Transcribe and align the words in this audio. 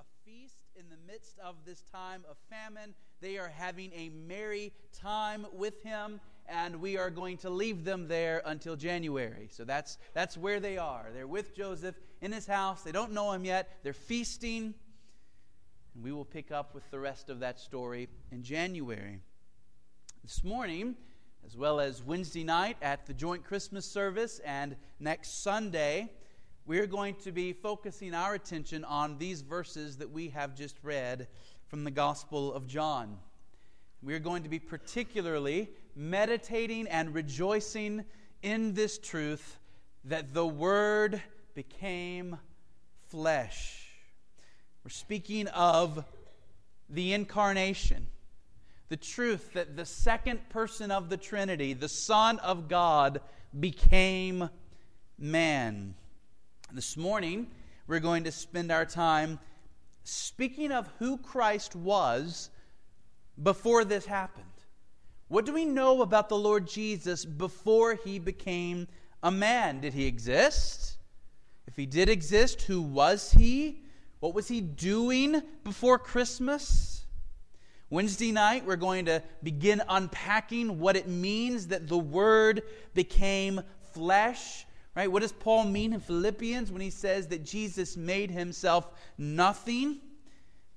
a 0.00 0.04
feast 0.24 0.60
in 0.76 0.86
the 0.88 0.96
midst 1.12 1.38
of 1.40 1.56
this 1.66 1.82
time 1.92 2.24
of 2.30 2.38
famine. 2.48 2.94
They 3.20 3.36
are 3.36 3.52
having 3.54 3.92
a 3.94 4.08
merry 4.08 4.72
time 4.98 5.46
with 5.52 5.82
him, 5.82 6.20
and 6.46 6.80
we 6.80 6.96
are 6.96 7.10
going 7.10 7.36
to 7.38 7.50
leave 7.50 7.84
them 7.84 8.08
there 8.08 8.40
until 8.46 8.76
January. 8.76 9.48
So 9.50 9.64
that's, 9.64 9.98
that's 10.14 10.38
where 10.38 10.58
they 10.58 10.78
are. 10.78 11.08
They're 11.12 11.26
with 11.26 11.54
Joseph 11.54 11.96
in 12.22 12.32
his 12.32 12.46
house. 12.46 12.82
They 12.82 12.92
don't 12.92 13.12
know 13.12 13.32
him 13.32 13.44
yet. 13.44 13.68
They're 13.82 13.92
feasting. 13.92 14.72
And 15.94 16.02
we 16.02 16.12
will 16.12 16.24
pick 16.24 16.50
up 16.50 16.74
with 16.74 16.90
the 16.90 16.98
rest 16.98 17.28
of 17.28 17.40
that 17.40 17.60
story 17.60 18.08
in 18.32 18.42
January. 18.42 19.18
This 20.22 20.42
morning, 20.42 20.96
as 21.44 21.58
well 21.58 21.78
as 21.78 22.02
Wednesday 22.02 22.44
night 22.44 22.78
at 22.80 23.06
the 23.06 23.12
joint 23.12 23.44
Christmas 23.44 23.84
service 23.84 24.40
and 24.46 24.76
next 24.98 25.42
Sunday, 25.42 26.10
we're 26.66 26.86
going 26.86 27.14
to 27.16 27.32
be 27.32 27.52
focusing 27.52 28.14
our 28.14 28.34
attention 28.34 28.84
on 28.84 29.18
these 29.18 29.40
verses 29.40 29.96
that 29.96 30.10
we 30.10 30.28
have 30.28 30.54
just 30.54 30.76
read 30.82 31.26
from 31.68 31.84
the 31.84 31.90
Gospel 31.90 32.52
of 32.52 32.66
John. 32.66 33.18
We're 34.02 34.18
going 34.18 34.42
to 34.44 34.48
be 34.48 34.58
particularly 34.58 35.70
meditating 35.96 36.86
and 36.88 37.14
rejoicing 37.14 38.04
in 38.42 38.74
this 38.74 38.98
truth 38.98 39.58
that 40.04 40.32
the 40.32 40.46
Word 40.46 41.20
became 41.54 42.38
flesh. 43.08 43.88
We're 44.84 44.90
speaking 44.90 45.48
of 45.48 46.04
the 46.88 47.12
incarnation, 47.12 48.06
the 48.88 48.96
truth 48.96 49.52
that 49.54 49.76
the 49.76 49.86
second 49.86 50.48
person 50.48 50.90
of 50.90 51.10
the 51.10 51.16
Trinity, 51.16 51.72
the 51.72 51.88
Son 51.88 52.38
of 52.38 52.68
God, 52.68 53.20
became 53.58 54.48
man. 55.18 55.94
This 56.72 56.96
morning, 56.96 57.48
we're 57.88 57.98
going 57.98 58.22
to 58.24 58.30
spend 58.30 58.70
our 58.70 58.86
time 58.86 59.40
speaking 60.04 60.70
of 60.70 60.88
who 61.00 61.18
Christ 61.18 61.74
was 61.74 62.48
before 63.42 63.84
this 63.84 64.06
happened. 64.06 64.44
What 65.26 65.46
do 65.46 65.52
we 65.52 65.64
know 65.64 66.02
about 66.02 66.28
the 66.28 66.38
Lord 66.38 66.68
Jesus 66.68 67.24
before 67.24 67.96
he 67.96 68.20
became 68.20 68.86
a 69.20 69.32
man? 69.32 69.80
Did 69.80 69.94
he 69.94 70.06
exist? 70.06 70.98
If 71.66 71.74
he 71.74 71.86
did 71.86 72.08
exist, 72.08 72.62
who 72.62 72.80
was 72.82 73.32
he? 73.32 73.82
What 74.20 74.34
was 74.34 74.46
he 74.46 74.60
doing 74.60 75.42
before 75.64 75.98
Christmas? 75.98 77.04
Wednesday 77.88 78.30
night, 78.30 78.64
we're 78.64 78.76
going 78.76 79.06
to 79.06 79.24
begin 79.42 79.82
unpacking 79.88 80.78
what 80.78 80.96
it 80.96 81.08
means 81.08 81.66
that 81.66 81.88
the 81.88 81.98
Word 81.98 82.62
became 82.94 83.60
flesh 83.92 84.66
Right? 84.96 85.10
What 85.10 85.22
does 85.22 85.32
Paul 85.32 85.64
mean 85.64 85.92
in 85.92 86.00
Philippians 86.00 86.72
when 86.72 86.80
he 86.80 86.90
says 86.90 87.28
that 87.28 87.44
Jesus 87.44 87.96
made 87.96 88.30
himself 88.30 88.90
nothing? 89.16 90.00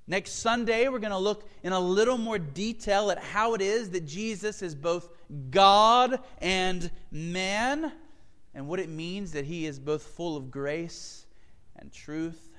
Next 0.06 0.34
Sunday, 0.34 0.88
we're 0.90 1.00
going 1.00 1.12
to 1.12 1.18
look 1.18 1.50
in 1.64 1.72
a 1.72 1.80
little 1.80 2.18
more 2.18 2.38
detail 2.38 3.10
at 3.10 3.18
how 3.18 3.54
it 3.54 3.62
is 3.62 3.90
that 3.92 4.06
Jesus 4.06 4.62
is 4.62 4.76
both 4.76 5.10
God 5.50 6.20
and 6.40 6.92
man, 7.10 7.92
and 8.54 8.68
what 8.68 8.80
it 8.80 8.90
means 8.90 9.32
that 9.32 9.46
he 9.46 9.66
is 9.66 9.80
both 9.80 10.04
full 10.04 10.38
of 10.38 10.52
grace 10.52 11.26
and 11.78 11.92
truth. 11.92 12.50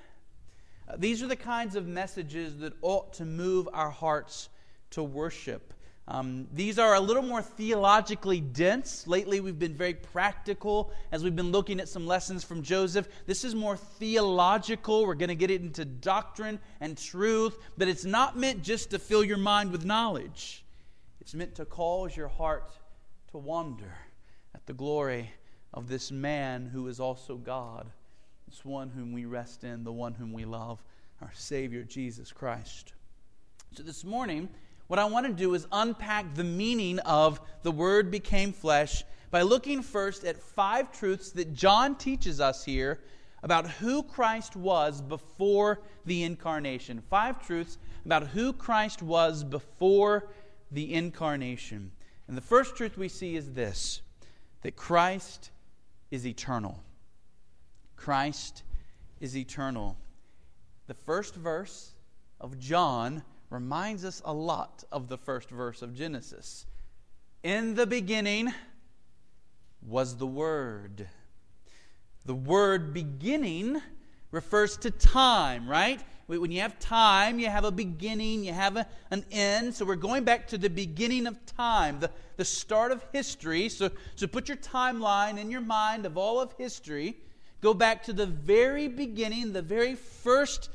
Uh, 0.88 0.96
these 0.98 1.22
are 1.22 1.26
the 1.26 1.36
kinds 1.36 1.76
of 1.76 1.86
messages 1.86 2.58
that 2.58 2.72
ought 2.82 3.12
to 3.14 3.24
move 3.24 3.68
our 3.72 3.90
hearts 3.90 4.48
to 4.90 5.02
worship. 5.02 5.72
Um, 6.06 6.48
these 6.52 6.78
are 6.78 6.94
a 6.94 7.00
little 7.00 7.22
more 7.22 7.40
theologically 7.40 8.40
dense. 8.40 9.06
Lately, 9.06 9.40
we've 9.40 9.58
been 9.58 9.74
very 9.74 9.94
practical 9.94 10.92
as 11.10 11.24
we've 11.24 11.34
been 11.34 11.50
looking 11.50 11.80
at 11.80 11.88
some 11.88 12.06
lessons 12.06 12.44
from 12.44 12.62
Joseph. 12.62 13.08
This 13.26 13.42
is 13.42 13.54
more 13.54 13.76
theological. 13.76 15.06
We're 15.06 15.14
going 15.14 15.30
to 15.30 15.34
get 15.34 15.50
it 15.50 15.62
into 15.62 15.86
doctrine 15.86 16.60
and 16.80 16.98
truth, 16.98 17.56
but 17.78 17.88
it's 17.88 18.04
not 18.04 18.36
meant 18.36 18.62
just 18.62 18.90
to 18.90 18.98
fill 18.98 19.24
your 19.24 19.38
mind 19.38 19.72
with 19.72 19.86
knowledge. 19.86 20.64
It's 21.22 21.32
meant 21.32 21.54
to 21.54 21.64
cause 21.64 22.14
your 22.14 22.28
heart 22.28 22.70
to 23.30 23.38
wonder 23.38 23.96
at 24.54 24.66
the 24.66 24.74
glory 24.74 25.30
of 25.72 25.88
this 25.88 26.12
man 26.12 26.66
who 26.66 26.86
is 26.88 27.00
also 27.00 27.36
God, 27.36 27.90
this 28.46 28.62
one 28.62 28.90
whom 28.90 29.12
we 29.12 29.24
rest 29.24 29.64
in, 29.64 29.84
the 29.84 29.92
one 29.92 30.12
whom 30.12 30.34
we 30.34 30.44
love, 30.44 30.84
our 31.22 31.32
Savior, 31.32 31.82
Jesus 31.82 32.30
Christ. 32.30 32.92
So 33.72 33.82
this 33.82 34.04
morning, 34.04 34.50
what 34.86 34.98
I 34.98 35.04
want 35.04 35.26
to 35.26 35.32
do 35.32 35.54
is 35.54 35.66
unpack 35.72 36.34
the 36.34 36.44
meaning 36.44 36.98
of 37.00 37.40
the 37.62 37.72
Word 37.72 38.10
became 38.10 38.52
flesh 38.52 39.04
by 39.30 39.42
looking 39.42 39.82
first 39.82 40.24
at 40.24 40.40
five 40.40 40.92
truths 40.92 41.30
that 41.32 41.54
John 41.54 41.96
teaches 41.96 42.40
us 42.40 42.64
here 42.64 43.00
about 43.42 43.68
who 43.68 44.02
Christ 44.02 44.56
was 44.56 45.00
before 45.02 45.80
the 46.04 46.22
incarnation. 46.22 47.02
Five 47.10 47.44
truths 47.46 47.78
about 48.04 48.28
who 48.28 48.52
Christ 48.52 49.02
was 49.02 49.42
before 49.42 50.28
the 50.70 50.94
incarnation. 50.94 51.92
And 52.28 52.36
the 52.36 52.42
first 52.42 52.76
truth 52.76 52.96
we 52.96 53.08
see 53.08 53.36
is 53.36 53.52
this 53.52 54.00
that 54.62 54.76
Christ 54.76 55.50
is 56.10 56.26
eternal. 56.26 56.82
Christ 57.96 58.62
is 59.20 59.36
eternal. 59.36 59.96
The 60.86 60.94
first 60.94 61.34
verse 61.34 61.92
of 62.40 62.58
John 62.58 63.22
reminds 63.54 64.04
us 64.04 64.20
a 64.24 64.34
lot 64.34 64.82
of 64.90 65.08
the 65.08 65.16
first 65.16 65.48
verse 65.48 65.80
of 65.80 65.94
Genesis. 65.94 66.66
In 67.44 67.76
the 67.76 67.86
beginning 67.86 68.52
was 69.80 70.16
the 70.16 70.26
Word. 70.26 71.06
The 72.26 72.34
word 72.34 72.92
beginning 72.92 73.80
refers 74.30 74.76
to 74.78 74.90
time, 74.90 75.68
right? 75.68 76.00
When 76.26 76.50
you 76.50 76.62
have 76.62 76.78
time, 76.78 77.38
you 77.38 77.48
have 77.48 77.64
a 77.64 77.70
beginning, 77.70 78.44
you 78.44 78.52
have 78.52 78.76
a, 78.78 78.86
an 79.10 79.24
end. 79.30 79.74
So 79.74 79.84
we're 79.84 79.96
going 79.96 80.24
back 80.24 80.48
to 80.48 80.58
the 80.58 80.70
beginning 80.70 81.26
of 81.26 81.44
time, 81.44 82.00
the, 82.00 82.10
the 82.36 82.44
start 82.46 82.92
of 82.92 83.04
history. 83.12 83.68
So, 83.68 83.90
so 84.16 84.26
put 84.26 84.48
your 84.48 84.56
timeline 84.56 85.38
in 85.38 85.50
your 85.50 85.60
mind 85.60 86.06
of 86.06 86.16
all 86.16 86.40
of 86.40 86.54
history. 86.56 87.18
Go 87.64 87.72
back 87.72 88.02
to 88.02 88.12
the 88.12 88.26
very 88.26 88.88
beginning, 88.88 89.54
the 89.54 89.62
very 89.62 89.94
first 89.94 90.68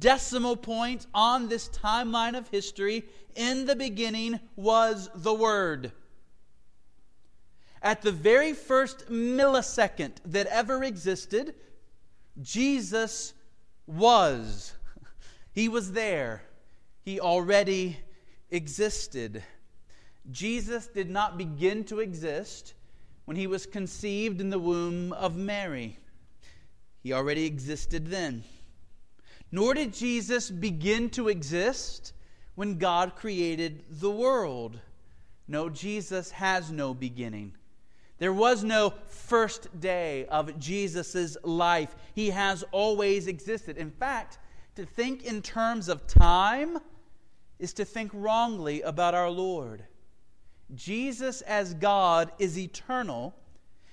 decimal 0.00 0.56
point 0.56 1.06
on 1.14 1.48
this 1.48 1.68
timeline 1.68 2.36
of 2.36 2.48
history. 2.48 3.04
In 3.36 3.64
the 3.64 3.76
beginning 3.76 4.40
was 4.56 5.08
the 5.14 5.32
Word. 5.32 5.92
At 7.80 8.02
the 8.02 8.10
very 8.10 8.54
first 8.54 9.08
millisecond 9.08 10.14
that 10.24 10.48
ever 10.48 10.82
existed, 10.82 11.54
Jesus 12.40 13.34
was. 13.86 14.72
He 15.52 15.68
was 15.68 15.92
there. 15.92 16.42
He 17.04 17.20
already 17.20 17.98
existed. 18.50 19.44
Jesus 20.32 20.88
did 20.88 21.08
not 21.08 21.38
begin 21.38 21.84
to 21.84 22.00
exist 22.00 22.74
when 23.26 23.36
he 23.36 23.46
was 23.46 23.64
conceived 23.64 24.40
in 24.40 24.50
the 24.50 24.58
womb 24.58 25.12
of 25.12 25.36
Mary. 25.36 25.98
He 27.02 27.12
already 27.12 27.46
existed 27.46 28.08
then. 28.08 28.44
Nor 29.50 29.74
did 29.74 29.92
Jesus 29.92 30.50
begin 30.50 31.10
to 31.10 31.28
exist 31.28 32.12
when 32.54 32.78
God 32.78 33.16
created 33.16 33.84
the 33.90 34.10
world. 34.10 34.78
No, 35.48 35.68
Jesus 35.68 36.30
has 36.30 36.70
no 36.70 36.94
beginning. 36.94 37.54
There 38.18 38.32
was 38.32 38.62
no 38.62 38.94
first 39.08 39.80
day 39.80 40.26
of 40.26 40.58
Jesus' 40.58 41.36
life. 41.42 41.94
He 42.14 42.30
has 42.30 42.62
always 42.70 43.26
existed. 43.26 43.76
In 43.76 43.90
fact, 43.90 44.38
to 44.76 44.86
think 44.86 45.24
in 45.24 45.42
terms 45.42 45.88
of 45.88 46.06
time 46.06 46.78
is 47.58 47.72
to 47.74 47.84
think 47.84 48.10
wrongly 48.14 48.80
about 48.82 49.14
our 49.14 49.28
Lord. 49.28 49.84
Jesus, 50.74 51.42
as 51.42 51.74
God, 51.74 52.32
is 52.38 52.58
eternal 52.58 53.34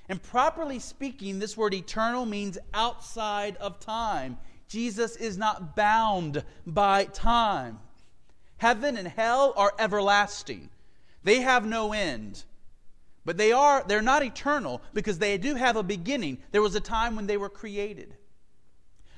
and 0.09 0.21
properly 0.21 0.79
speaking, 0.79 1.37
this 1.37 1.55
word 1.55 1.75
eternal 1.75 2.25
means 2.25 2.57
outside 2.73 3.55
of 3.57 3.79
time. 3.79 4.39
Jesus 4.67 5.15
is 5.15 5.37
not 5.37 5.75
bound 5.75 6.43
by 6.65 7.05
time. 7.05 7.79
Heaven 8.57 8.97
and 8.97 9.07
hell 9.07 9.53
are 9.55 9.73
everlasting. 9.77 10.69
They 11.23 11.41
have 11.41 11.65
no 11.65 11.93
end. 11.93 12.43
But 13.23 13.37
they 13.37 13.51
are 13.51 13.83
they're 13.87 14.01
not 14.01 14.23
eternal 14.23 14.81
because 14.93 15.19
they 15.19 15.37
do 15.37 15.53
have 15.53 15.75
a 15.75 15.83
beginning. 15.83 16.39
There 16.51 16.61
was 16.61 16.73
a 16.73 16.81
time 16.81 17.15
when 17.15 17.27
they 17.27 17.37
were 17.37 17.49
created. 17.49 18.15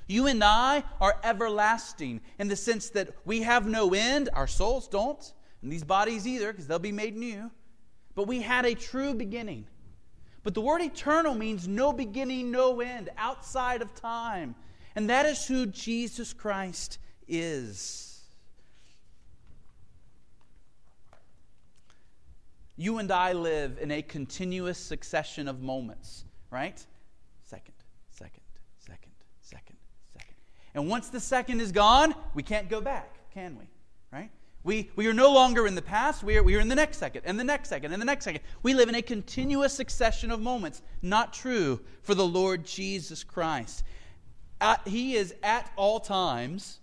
You 0.08 0.28
and 0.28 0.44
I 0.44 0.84
are 1.00 1.20
everlasting 1.24 2.20
in 2.38 2.50
the 2.50 2.58
sense 2.58 2.90
that 2.90 3.16
we 3.24 3.44
have 3.44 3.66
no 3.66 3.94
end, 3.94 4.30
our 4.34 4.48
souls 4.48 4.90
don't, 4.90 5.32
and 5.62 5.72
these 5.72 5.86
bodies 5.86 6.28
either 6.28 6.52
because 6.52 6.68
they'll 6.68 6.80
be 6.80 6.92
made 6.92 7.16
new. 7.16 7.50
But 8.14 8.28
we 8.28 8.42
had 8.42 8.66
a 8.66 8.76
true 8.76 9.14
beginning. 9.14 9.68
But 10.44 10.54
the 10.54 10.62
word 10.62 10.82
eternal 10.82 11.36
means 11.36 11.68
no 11.68 11.94
beginning, 11.94 12.52
no 12.52 12.82
end, 12.82 13.10
outside 13.18 13.82
of 13.82 13.94
time. 13.94 14.56
And 14.96 15.10
that 15.10 15.26
is 15.26 15.46
who 15.46 15.66
Jesus 15.68 16.34
Christ 16.34 16.98
is. 17.28 18.08
You 22.76 22.98
and 22.98 23.12
I 23.12 23.34
live 23.34 23.78
in 23.80 23.92
a 23.92 24.02
continuous 24.02 24.80
succession 24.80 25.48
of 25.48 25.62
moments, 25.62 26.26
right? 26.50 26.84
Second, 27.44 27.76
second, 28.10 28.42
second, 28.80 29.12
second, 29.42 29.76
second. 30.12 30.36
And 30.74 30.90
once 30.90 31.10
the 31.10 31.20
second 31.20 31.62
is 31.62 31.72
gone, 31.72 32.16
we 32.34 32.42
can't 32.42 32.70
go 32.70 32.82
back, 32.82 33.16
can 33.36 33.56
we? 33.60 33.66
We, 34.64 34.92
we 34.96 35.08
are 35.08 35.14
no 35.14 35.34
longer 35.34 35.66
in 35.66 35.74
the 35.74 35.82
past, 35.82 36.24
we 36.24 36.38
are, 36.38 36.44
we 36.44 36.56
are 36.56 36.60
in 36.60 36.68
the 36.68 36.76
next 36.76 37.00
second, 37.00 37.24
and 37.26 37.40
the 37.40 37.44
next 37.44 37.70
second, 37.70 37.94
and 37.94 38.02
the 38.02 38.06
next 38.06 38.26
second. 38.26 38.42
We 38.62 38.76
live 38.76 38.90
in 38.90 38.96
a 38.96 39.02
continuous 39.02 39.74
succession 39.74 40.30
of 40.30 40.40
moments. 40.40 40.84
Not 41.02 41.34
true 41.34 41.80
for 42.04 42.14
the 42.14 42.26
Lord 42.26 42.64
Jesus 42.64 43.24
Christ. 43.24 43.84
At, 44.60 44.88
he 44.88 45.16
is 45.16 45.34
at 45.42 45.72
all 45.76 46.00
times 46.00 46.80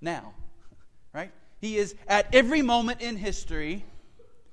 now, 0.00 0.34
right? 1.12 1.32
He 1.60 1.78
is 1.78 1.96
at 2.06 2.32
every 2.32 2.62
moment 2.62 3.00
in 3.00 3.16
history 3.16 3.84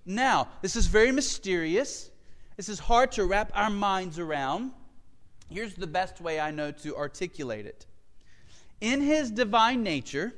now. 0.03 0.47
This 0.63 0.75
is 0.75 0.87
very 0.87 1.11
mysterious. 1.11 2.09
This 2.57 2.69
is 2.69 2.79
hard 2.79 3.11
to 3.13 3.25
wrap 3.25 3.51
our 3.53 3.69
minds 3.69 4.17
around. 4.17 4.71
Here's 5.47 5.75
the 5.75 5.85
best 5.85 6.21
way 6.21 6.39
I 6.39 6.49
know 6.49 6.71
to 6.71 6.95
articulate 6.95 7.67
it. 7.67 7.85
In 8.79 9.01
his 9.01 9.29
divine 9.29 9.83
nature, 9.83 10.33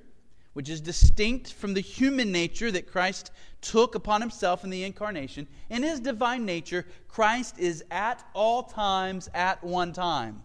which 0.53 0.69
is 0.69 0.81
distinct 0.81 1.51
from 1.51 1.73
the 1.73 1.81
human 1.81 2.31
nature 2.31 2.71
that 2.71 2.91
Christ 2.91 3.31
took 3.61 3.95
upon 3.95 4.21
himself 4.21 4.63
in 4.63 4.69
the 4.69 4.83
incarnation, 4.83 5.47
in 5.69 5.83
his 5.83 5.99
divine 5.99 6.45
nature, 6.45 6.85
Christ 7.07 7.57
is 7.59 7.83
at 7.91 8.23
all 8.33 8.63
times 8.63 9.29
at 9.33 9.63
one 9.63 9.93
time. 9.93 10.43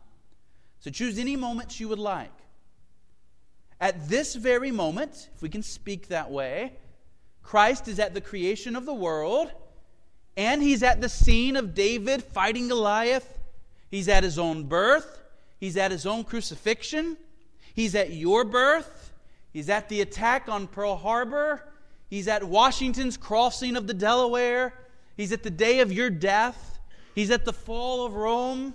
So 0.81 0.90
choose 0.90 1.19
any 1.19 1.37
moments 1.37 1.78
you 1.78 1.88
would 1.88 1.99
like. 1.99 2.32
At 3.81 4.08
this 4.08 4.34
very 4.34 4.72
moment, 4.72 5.28
if 5.34 5.43
we 5.43 5.49
can 5.49 5.62
speak 5.62 6.08
that 6.08 6.31
way, 6.31 6.72
Christ 7.43 7.88
is 7.88 7.99
at 7.99 8.14
the 8.14 8.20
creation 8.20 8.76
of 8.76 8.87
the 8.87 8.94
world, 8.94 9.50
and 10.37 10.62
he's 10.62 10.82
at 10.82 11.00
the 11.00 11.08
scene 11.08 11.56
of 11.56 11.75
David 11.75 12.22
fighting 12.22 12.69
Goliath. 12.69 13.38
He's 13.90 14.08
at 14.08 14.22
his 14.22 14.38
own 14.38 14.64
birth, 14.64 15.22
he's 15.58 15.76
at 15.76 15.90
his 15.90 16.06
own 16.06 16.25
crucifixion, 16.25 17.16
he's 17.75 17.94
at 17.94 18.12
your 18.12 18.44
birth, 18.44 19.07
he's 19.53 19.69
at 19.69 19.89
the 19.89 20.00
attack 20.00 20.49
on 20.49 20.67
Pearl 20.67 20.97
Harbor, 20.97 21.65
he's 22.09 22.29
at 22.29 22.45
Washington's 22.45 23.17
crossing 23.17 23.77
of 23.77 23.87
the 23.87 23.95
Delaware, 23.95 24.75
he's 25.17 25.33
at 25.33 25.43
the 25.43 25.50
day 25.50 25.81
of 25.81 25.93
your 25.93 26.11
death, 26.11 26.79
he's 27.15 27.31
at 27.31 27.45
the 27.45 27.53
fall 27.53 28.06
of 28.06 28.15
Rome, 28.15 28.75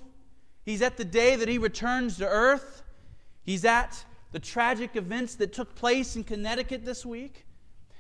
he's 0.65 0.81
at 0.81 0.97
the 0.97 1.05
day 1.05 1.35
that 1.35 1.47
he 1.47 1.57
returns 1.57 2.17
to 2.17 2.27
earth, 2.27 2.83
he's 3.43 3.65
at 3.65 4.03
the 4.33 4.39
tragic 4.39 4.95
events 4.95 5.35
that 5.35 5.53
took 5.53 5.75
place 5.75 6.15
in 6.15 6.23
Connecticut 6.23 6.83
this 6.83 7.05
week. 7.05 7.45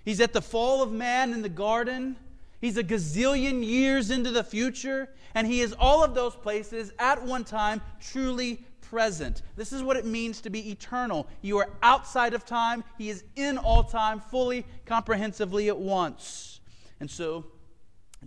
He's 0.03 0.19
at 0.19 0.33
the 0.33 0.41
fall 0.41 0.81
of 0.81 0.91
man 0.91 1.31
in 1.31 1.43
the 1.43 1.49
garden. 1.49 2.17
He's 2.59 2.75
a 2.77 2.83
gazillion 2.83 3.63
years 3.63 4.09
into 4.09 4.31
the 4.31 4.43
future. 4.43 5.09
And 5.35 5.47
he 5.47 5.61
is 5.61 5.73
all 5.77 6.03
of 6.03 6.15
those 6.15 6.35
places 6.35 6.91
at 6.99 7.23
one 7.23 7.43
time 7.43 7.81
truly 8.01 8.65
present. 8.93 9.41
This 9.55 9.73
is 9.73 9.81
what 9.81 9.97
it 9.97 10.05
means 10.05 10.39
to 10.41 10.51
be 10.51 10.69
eternal. 10.69 11.25
You 11.41 11.57
are 11.57 11.69
outside 11.81 12.35
of 12.35 12.45
time, 12.45 12.83
he 12.99 13.09
is 13.09 13.23
in 13.35 13.57
all 13.57 13.83
time, 13.83 14.19
fully, 14.19 14.67
comprehensively 14.85 15.67
at 15.67 15.79
once. 15.79 16.61
And 16.99 17.09
so 17.09 17.43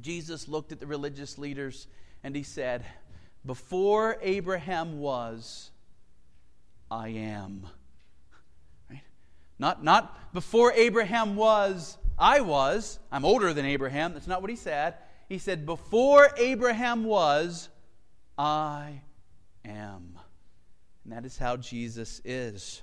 Jesus 0.01 0.49
looked 0.49 0.73
at 0.73 0.81
the 0.81 0.87
religious 0.89 1.39
leaders 1.39 1.87
and 2.25 2.35
he 2.35 2.43
said, 2.43 2.85
Before 3.45 4.19
Abraham 4.21 4.99
was, 4.99 5.71
I 6.91 7.11
am. 7.11 7.69
Not, 9.61 9.85
not 9.85 10.35
before 10.35 10.73
Abraham 10.73 11.37
was, 11.37 11.97
I 12.19 12.41
was. 12.41 12.99
I'm 13.13 13.25
older 13.25 13.55
than 13.55 13.65
Abraham. 13.65 14.15
That's 14.15 14.27
not 14.27 14.41
what 14.41 14.51
he 14.51 14.57
said. 14.57 14.95
He 15.29 15.39
said, 15.39 15.65
Before 15.65 16.29
Abraham 16.37 17.05
was, 17.05 17.69
I 18.37 19.03
am. 19.65 20.16
And 21.07 21.17
that 21.17 21.25
is 21.25 21.39
how 21.39 21.57
Jesus 21.57 22.21
is. 22.25 22.83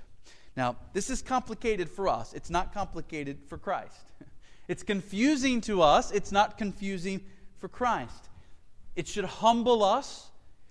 Now, 0.56 0.76
this 0.94 1.10
is 1.10 1.20
complicated 1.20 1.90
for 1.90 2.08
us. 2.08 2.32
It's 2.32 2.48
not 2.48 2.72
complicated 2.72 3.38
for 3.46 3.58
Christ. 3.58 4.12
It's 4.66 4.82
confusing 4.82 5.60
to 5.62 5.82
us. 5.82 6.10
It's 6.10 6.32
not 6.32 6.56
confusing 6.56 7.20
for 7.58 7.68
Christ. 7.68 8.30
It 8.96 9.06
should 9.06 9.26
humble 9.26 9.84
us. 9.84 10.30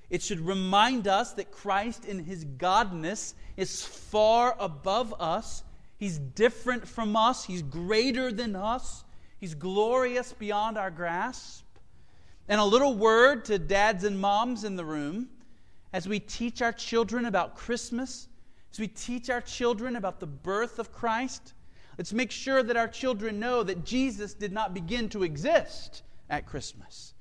It 0.09 0.23
should 0.23 0.39
remind 0.39 1.07
us 1.07 1.33
that 1.33 1.51
Christ, 1.51 2.05
in 2.05 2.17
his 2.17 2.43
godness, 2.43 3.35
is 3.55 3.85
far 3.85 4.55
above 4.59 5.13
us 5.19 5.61
He's 6.03 6.17
different 6.17 6.85
from 6.85 7.15
us, 7.15 7.45
He's 7.45 7.61
greater 7.61 8.29
than 8.29 8.57
us, 8.57 9.05
He's 9.39 9.55
glorious 9.55 10.33
beyond 10.33 10.77
our 10.77 10.91
grasp. 10.91 11.63
And 12.49 12.59
a 12.59 12.65
little 12.65 12.93
word 12.93 13.45
to 13.45 13.57
dads 13.57 14.03
and 14.03 14.19
moms 14.19 14.65
in 14.65 14.75
the 14.75 14.83
room 14.83 15.29
as 15.93 16.07
we 16.07 16.19
teach 16.19 16.61
our 16.61 16.73
children 16.73 17.25
about 17.25 17.55
Christmas, 17.55 18.27
as 18.71 18.79
we 18.79 18.87
teach 18.87 19.29
our 19.29 19.41
children 19.41 19.95
about 19.95 20.19
the 20.19 20.27
birth 20.27 20.79
of 20.79 20.91
Christ. 20.91 21.53
Let's 21.97 22.11
make 22.11 22.31
sure 22.31 22.63
that 22.63 22.75
our 22.75 22.87
children 22.87 23.39
know 23.39 23.61
that 23.63 23.85
Jesus 23.85 24.33
did 24.33 24.51
not 24.51 24.73
begin 24.73 25.07
to 25.09 25.23
exist 25.23 26.01
at 26.29 26.47
Christmas. 26.47 27.13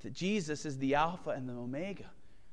That 0.00 0.12
Jesus 0.12 0.64
is 0.64 0.78
the 0.78 0.94
Alpha 0.94 1.30
and 1.30 1.48
the 1.48 1.54
Omega, 1.54 2.10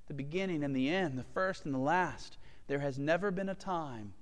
the 0.07 0.13
beginning 0.16 0.63
and 0.63 0.75
the 0.75 0.89
end, 0.89 1.18
the 1.18 1.24
first 1.24 1.66
and 1.66 1.74
the 1.74 1.80
last. 1.80 2.38
There 2.68 2.80
has 2.80 2.98
never 2.98 3.30
been 3.30 3.50
a 3.50 3.56
time 3.56 4.13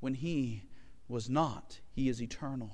when 0.00 0.14
He 0.14 0.62
was 1.08 1.28
not. 1.28 1.78
He 1.92 2.08
is 2.08 2.22
eternal. 2.22 2.70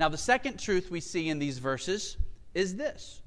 Now, 0.00 0.08
the 0.08 0.16
second 0.16 0.58
truth 0.58 0.90
we 0.90 1.00
see 1.00 1.28
in 1.28 1.38
these 1.38 1.58
verses 1.58 2.16
is 2.54 2.76
this 2.76 3.20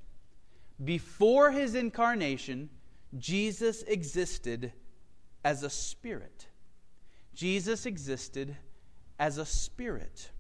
before 0.83 1.51
his 1.51 1.75
incarnation, 1.75 2.69
Jesus 3.17 3.83
existed 3.83 4.71
as 5.43 5.63
a 5.63 5.69
spirit. 5.69 6.47
Jesus 7.33 7.85
existed 7.85 8.55
as 9.19 9.37
a 9.37 9.45
spirit. 9.45 10.31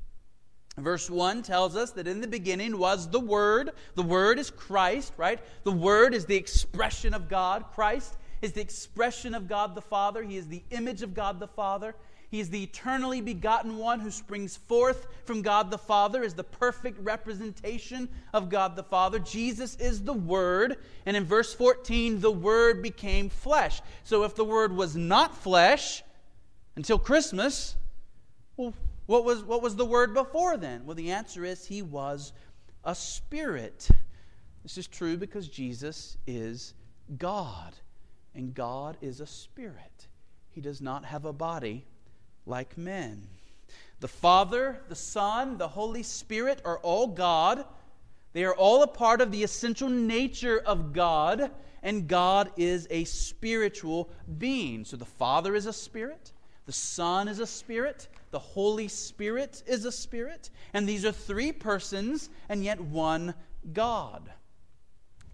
Verse 0.77 1.09
1 1.09 1.43
tells 1.43 1.75
us 1.75 1.91
that 1.91 2.07
in 2.07 2.21
the 2.21 2.27
beginning 2.27 2.77
was 2.77 3.09
the 3.09 3.19
Word. 3.19 3.71
The 3.95 4.03
Word 4.03 4.39
is 4.39 4.49
Christ, 4.49 5.13
right? 5.17 5.39
The 5.63 5.71
Word 5.71 6.13
is 6.13 6.25
the 6.25 6.37
expression 6.37 7.13
of 7.13 7.27
God. 7.27 7.65
Christ 7.73 8.15
is 8.41 8.53
the 8.53 8.61
expression 8.61 9.35
of 9.35 9.49
God 9.49 9.75
the 9.75 9.81
Father. 9.81 10.23
He 10.23 10.37
is 10.37 10.47
the 10.47 10.63
image 10.71 11.01
of 11.01 11.13
God 11.13 11.39
the 11.39 11.47
Father. 11.47 11.93
He 12.31 12.39
is 12.39 12.49
the 12.49 12.63
eternally 12.63 13.19
begotten 13.19 13.77
one 13.77 13.99
who 13.99 14.09
springs 14.09 14.55
forth 14.55 15.05
from 15.25 15.41
God 15.41 15.69
the 15.69 15.77
Father, 15.77 16.23
is 16.23 16.33
the 16.33 16.45
perfect 16.45 16.97
representation 17.01 18.07
of 18.31 18.47
God 18.47 18.77
the 18.77 18.83
Father. 18.83 19.19
Jesus 19.19 19.75
is 19.75 20.01
the 20.01 20.13
Word. 20.13 20.77
And 21.05 21.17
in 21.17 21.25
verse 21.25 21.53
14, 21.53 22.21
the 22.21 22.31
Word 22.31 22.81
became 22.81 23.27
flesh. 23.27 23.81
So 24.05 24.23
if 24.23 24.33
the 24.33 24.45
Word 24.45 24.71
was 24.71 24.95
not 24.95 25.35
flesh 25.35 26.03
until 26.77 26.97
Christmas, 26.97 27.75
well, 28.55 28.73
what 29.07 29.25
was, 29.25 29.43
what 29.43 29.61
was 29.61 29.75
the 29.75 29.85
Word 29.85 30.13
before 30.13 30.55
then? 30.55 30.85
Well, 30.85 30.95
the 30.95 31.11
answer 31.11 31.43
is 31.43 31.65
He 31.65 31.81
was 31.81 32.31
a 32.85 32.95
spirit. 32.95 33.89
This 34.63 34.77
is 34.77 34.87
true 34.87 35.17
because 35.17 35.49
Jesus 35.49 36.15
is 36.25 36.75
God, 37.17 37.73
and 38.33 38.53
God 38.53 38.95
is 39.01 39.19
a 39.19 39.27
spirit. 39.27 40.07
He 40.51 40.61
does 40.61 40.79
not 40.79 41.03
have 41.03 41.25
a 41.25 41.33
body 41.33 41.87
like 42.45 42.77
men. 42.77 43.27
The 43.99 44.07
Father, 44.07 44.81
the 44.89 44.95
Son, 44.95 45.57
the 45.57 45.67
Holy 45.67 46.03
Spirit 46.03 46.61
are 46.65 46.79
all 46.79 47.07
God. 47.07 47.65
They 48.33 48.43
are 48.45 48.55
all 48.55 48.81
a 48.81 48.87
part 48.87 49.21
of 49.21 49.31
the 49.31 49.43
essential 49.43 49.89
nature 49.89 50.59
of 50.59 50.93
God, 50.93 51.51
and 51.83 52.07
God 52.07 52.51
is 52.57 52.87
a 52.89 53.03
spiritual 53.03 54.09
being. 54.37 54.85
So 54.85 54.97
the 54.97 55.05
Father 55.05 55.55
is 55.55 55.65
a 55.65 55.73
spirit, 55.73 56.31
the 56.65 56.71
Son 56.71 57.27
is 57.27 57.39
a 57.39 57.47
spirit, 57.47 58.07
the 58.31 58.39
Holy 58.39 58.87
Spirit 58.87 59.61
is 59.67 59.85
a 59.85 59.91
spirit, 59.91 60.49
and 60.73 60.87
these 60.87 61.05
are 61.05 61.11
three 61.11 61.51
persons 61.51 62.29
and 62.49 62.63
yet 62.63 62.79
one 62.79 63.33
God. 63.73 64.31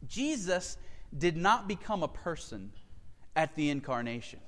Jesus 0.07 0.77
did 1.17 1.37
not 1.37 1.67
become 1.67 2.03
a 2.03 2.07
person 2.07 2.71
at 3.35 3.55
the 3.55 3.69
incarnation. 3.69 4.39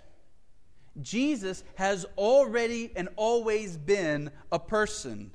Jesus 1.01 1.63
has 1.75 2.05
already 2.17 2.91
and 2.95 3.09
always 3.15 3.77
been 3.77 4.31
a 4.51 4.59
person. 4.59 5.31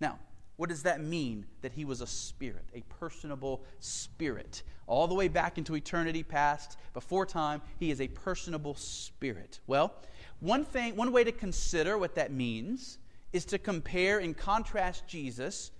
Now, 0.00 0.18
what 0.56 0.68
does 0.68 0.82
that 0.82 1.02
mean 1.02 1.46
that 1.62 1.72
he 1.72 1.84
was 1.84 2.00
a 2.00 2.06
spirit, 2.06 2.64
a 2.74 2.82
personable 2.82 3.62
spirit? 3.78 4.62
All 4.86 5.08
the 5.08 5.14
way 5.14 5.28
back 5.28 5.56
into 5.56 5.74
eternity 5.74 6.22
past, 6.22 6.76
before 6.92 7.24
time, 7.24 7.62
he 7.78 7.90
is 7.90 8.00
a 8.00 8.08
personable 8.08 8.74
spirit. 8.74 9.60
Well, 9.66 9.94
one 10.40 10.64
thing, 10.64 10.96
one 10.96 11.12
way 11.12 11.24
to 11.24 11.32
consider 11.32 11.96
what 11.96 12.14
that 12.16 12.32
means 12.32 12.98
is 13.32 13.44
to 13.46 13.58
compare 13.58 14.18
and 14.18 14.36
contrast 14.36 15.06
Jesus 15.06 15.70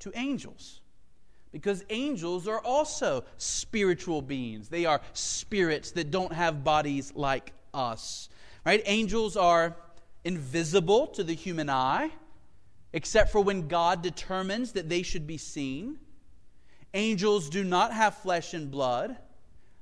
to 0.00 0.12
angels. 0.14 0.80
Because 1.52 1.84
angels 1.90 2.46
are 2.46 2.60
also 2.60 3.24
spiritual 3.38 4.22
beings. 4.22 4.68
They 4.68 4.86
are 4.86 5.00
spirits 5.12 5.92
that 5.92 6.10
don't 6.10 6.32
have 6.32 6.62
bodies 6.62 7.12
like 7.14 7.52
us. 7.72 8.28
Right? 8.64 8.82
Angels 8.84 9.36
are 9.36 9.76
invisible 10.24 11.06
to 11.08 11.24
the 11.24 11.34
human 11.34 11.70
eye, 11.70 12.10
except 12.92 13.32
for 13.32 13.40
when 13.40 13.68
God 13.68 14.02
determines 14.02 14.72
that 14.72 14.88
they 14.88 15.02
should 15.02 15.26
be 15.26 15.38
seen. 15.38 15.98
Angels 16.92 17.48
do 17.48 17.64
not 17.64 17.92
have 17.92 18.16
flesh 18.16 18.52
and 18.52 18.70
blood. 18.70 19.16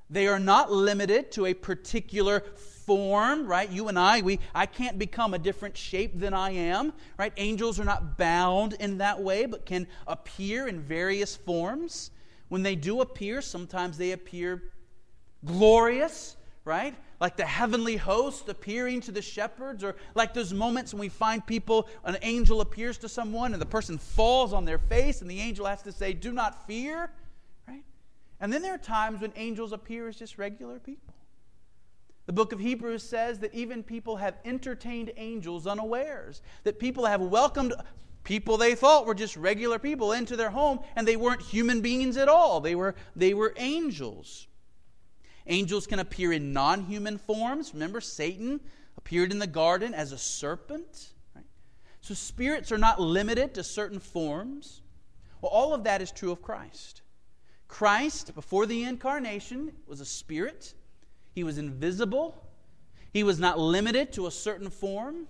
They 0.09 0.27
are 0.27 0.39
not 0.39 0.71
limited 0.71 1.31
to 1.33 1.45
a 1.45 1.53
particular 1.53 2.43
form, 2.85 3.45
right? 3.45 3.69
You 3.69 3.87
and 3.87 3.99
I, 3.99 4.21
we 4.21 4.39
I 4.55 4.65
can't 4.65 4.97
become 4.97 5.33
a 5.33 5.39
different 5.39 5.77
shape 5.77 6.19
than 6.19 6.33
I 6.33 6.51
am, 6.51 6.93
right? 7.17 7.33
Angels 7.37 7.79
are 7.79 7.85
not 7.85 8.17
bound 8.17 8.73
in 8.79 8.97
that 8.97 9.21
way, 9.21 9.45
but 9.45 9.65
can 9.65 9.87
appear 10.07 10.67
in 10.67 10.79
various 10.79 11.35
forms. 11.35 12.09
When 12.47 12.63
they 12.63 12.75
do 12.75 13.01
appear, 13.01 13.41
sometimes 13.43 13.97
they 13.97 14.11
appear 14.11 14.63
glorious, 15.45 16.35
right? 16.65 16.95
Like 17.19 17.35
the 17.35 17.45
heavenly 17.45 17.97
host 17.97 18.47
appearing 18.47 19.01
to 19.01 19.11
the 19.11 19.21
shepherds, 19.21 19.83
or 19.83 19.95
like 20.15 20.33
those 20.33 20.53
moments 20.53 20.93
when 20.93 21.01
we 21.01 21.09
find 21.09 21.45
people, 21.45 21.89
an 22.05 22.17
angel 22.21 22.61
appears 22.61 22.97
to 22.99 23.09
someone 23.09 23.53
and 23.53 23.61
the 23.61 23.65
person 23.65 23.97
falls 23.97 24.53
on 24.53 24.63
their 24.63 24.77
face, 24.77 25.21
and 25.21 25.29
the 25.29 25.39
angel 25.39 25.65
has 25.65 25.81
to 25.81 25.91
say, 25.91 26.13
Do 26.13 26.31
not 26.31 26.65
fear, 26.65 27.11
right? 27.67 27.83
And 28.39 28.53
then 28.53 28.61
there 28.61 28.73
are 28.73 28.77
times 28.77 29.21
when 29.21 29.33
angels 29.35 29.73
appear 29.73 30.07
as 30.07 30.15
just 30.15 30.37
regular 30.37 30.79
people. 30.79 31.13
The 32.25 32.33
book 32.33 32.53
of 32.53 32.59
Hebrews 32.59 33.01
says 33.01 33.39
that 33.39 33.53
even 33.55 33.81
people 33.81 34.17
have 34.17 34.35
entertained 34.45 35.11
angels 35.17 35.65
unawares, 35.65 36.43
that 36.63 36.79
people 36.79 37.05
have 37.05 37.21
welcomed 37.21 37.73
people 38.23 38.55
they 38.55 38.75
thought 38.75 39.07
were 39.07 39.15
just 39.15 39.35
regular 39.35 39.79
people 39.79 40.11
into 40.11 40.37
their 40.37 40.51
home, 40.51 40.79
and 40.95 41.07
they 41.07 41.15
weren't 41.15 41.41
human 41.41 41.81
beings 41.81 42.17
at 42.17 42.29
all. 42.29 42.61
They 42.61 42.75
were, 42.75 42.93
they 43.15 43.33
were 43.33 43.53
angels. 43.57 44.45
Angels 45.49 45.87
can 45.87 45.99
appear 45.99 46.31
in 46.31 46.53
non 46.53 46.83
human 46.85 47.17
forms. 47.17 47.73
Remember, 47.73 47.99
Satan 47.99 48.61
appeared 48.97 49.31
in 49.31 49.39
the 49.39 49.47
garden 49.47 49.93
as 49.93 50.11
a 50.11 50.17
serpent. 50.17 51.09
Right? 51.35 51.45
So, 52.01 52.13
spirits 52.13 52.71
are 52.71 52.77
not 52.77 53.01
limited 53.01 53.55
to 53.55 53.63
certain 53.63 53.99
forms. 53.99 54.81
Well, 55.41 55.51
all 55.51 55.73
of 55.73 55.83
that 55.85 56.01
is 56.01 56.11
true 56.11 56.31
of 56.31 56.41
Christ. 56.41 57.01
Christ, 57.67 58.35
before 58.35 58.65
the 58.65 58.83
incarnation, 58.83 59.71
was 59.87 59.99
a 60.01 60.05
spirit, 60.05 60.73
he 61.33 61.43
was 61.43 61.57
invisible, 61.57 62.43
he 63.11 63.23
was 63.23 63.39
not 63.39 63.59
limited 63.59 64.13
to 64.13 64.27
a 64.27 64.31
certain 64.31 64.69
form. 64.69 65.27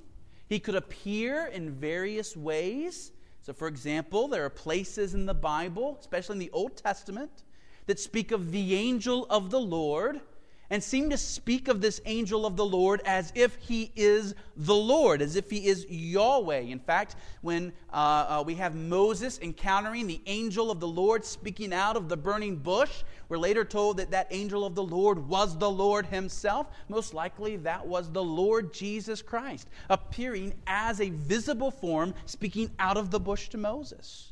He 0.48 0.60
could 0.60 0.76
appear 0.76 1.46
in 1.46 1.70
various 1.70 2.36
ways. 2.36 3.12
So, 3.42 3.54
for 3.54 3.68
example, 3.68 4.28
there 4.28 4.44
are 4.44 4.50
places 4.50 5.14
in 5.14 5.26
the 5.26 5.34
Bible, 5.34 5.98
especially 6.00 6.34
in 6.34 6.40
the 6.40 6.52
Old 6.52 6.76
Testament, 6.76 7.44
that 7.90 8.00
speak 8.00 8.32
of 8.32 8.52
the 8.52 8.76
angel 8.76 9.26
of 9.32 9.50
the 9.50 9.60
Lord 9.60 10.22
and 10.70 10.84
seem 10.84 11.10
to 11.10 11.18
speak 11.18 11.68
of 11.68 11.82
this 11.82 12.00
angel 12.06 12.46
of 12.46 12.56
the 12.56 12.66
Lord 12.66 13.02
as 13.04 13.32
if 13.34 13.56
he 13.56 13.92
is 13.96 14.36
the 14.56 14.76
Lord, 14.76 15.24
as 15.24 15.36
if 15.36 15.50
he 15.50 15.66
is 15.66 15.88
Yahweh. 15.90 16.60
In 16.60 16.78
fact, 16.78 17.16
when 17.42 17.74
uh, 17.92 17.96
uh, 17.96 18.44
we 18.46 18.54
have 18.56 18.76
Moses 18.76 19.40
encountering 19.42 20.06
the 20.06 20.22
angel 20.28 20.70
of 20.70 20.80
the 20.80 20.88
Lord 20.88 21.26
speaking 21.26 21.74
out 21.74 21.98
of 21.98 22.08
the 22.08 22.18
burning 22.18 22.58
bush, 22.58 23.04
we're 23.28 23.40
later 23.40 23.66
told 23.66 23.98
that 23.98 24.12
that 24.12 24.28
angel 24.30 24.66
of 24.66 24.76
the 24.76 24.84
Lord 24.84 25.28
was 25.28 25.58
the 25.58 25.72
Lord 25.72 26.06
himself. 26.06 26.68
Most 26.88 27.16
likely, 27.16 27.58
that 27.58 27.88
was 27.88 28.12
the 28.12 28.24
Lord 28.24 28.72
Jesus 28.72 29.24
Christ, 29.24 29.68
appearing 29.90 30.54
as 30.68 31.02
a 31.02 31.10
visible 31.10 31.72
form, 31.72 32.14
speaking 32.28 32.70
out 32.78 32.98
of 32.98 33.10
the 33.10 33.20
bush 33.20 33.50
to 33.50 33.58
Moses. 33.58 34.29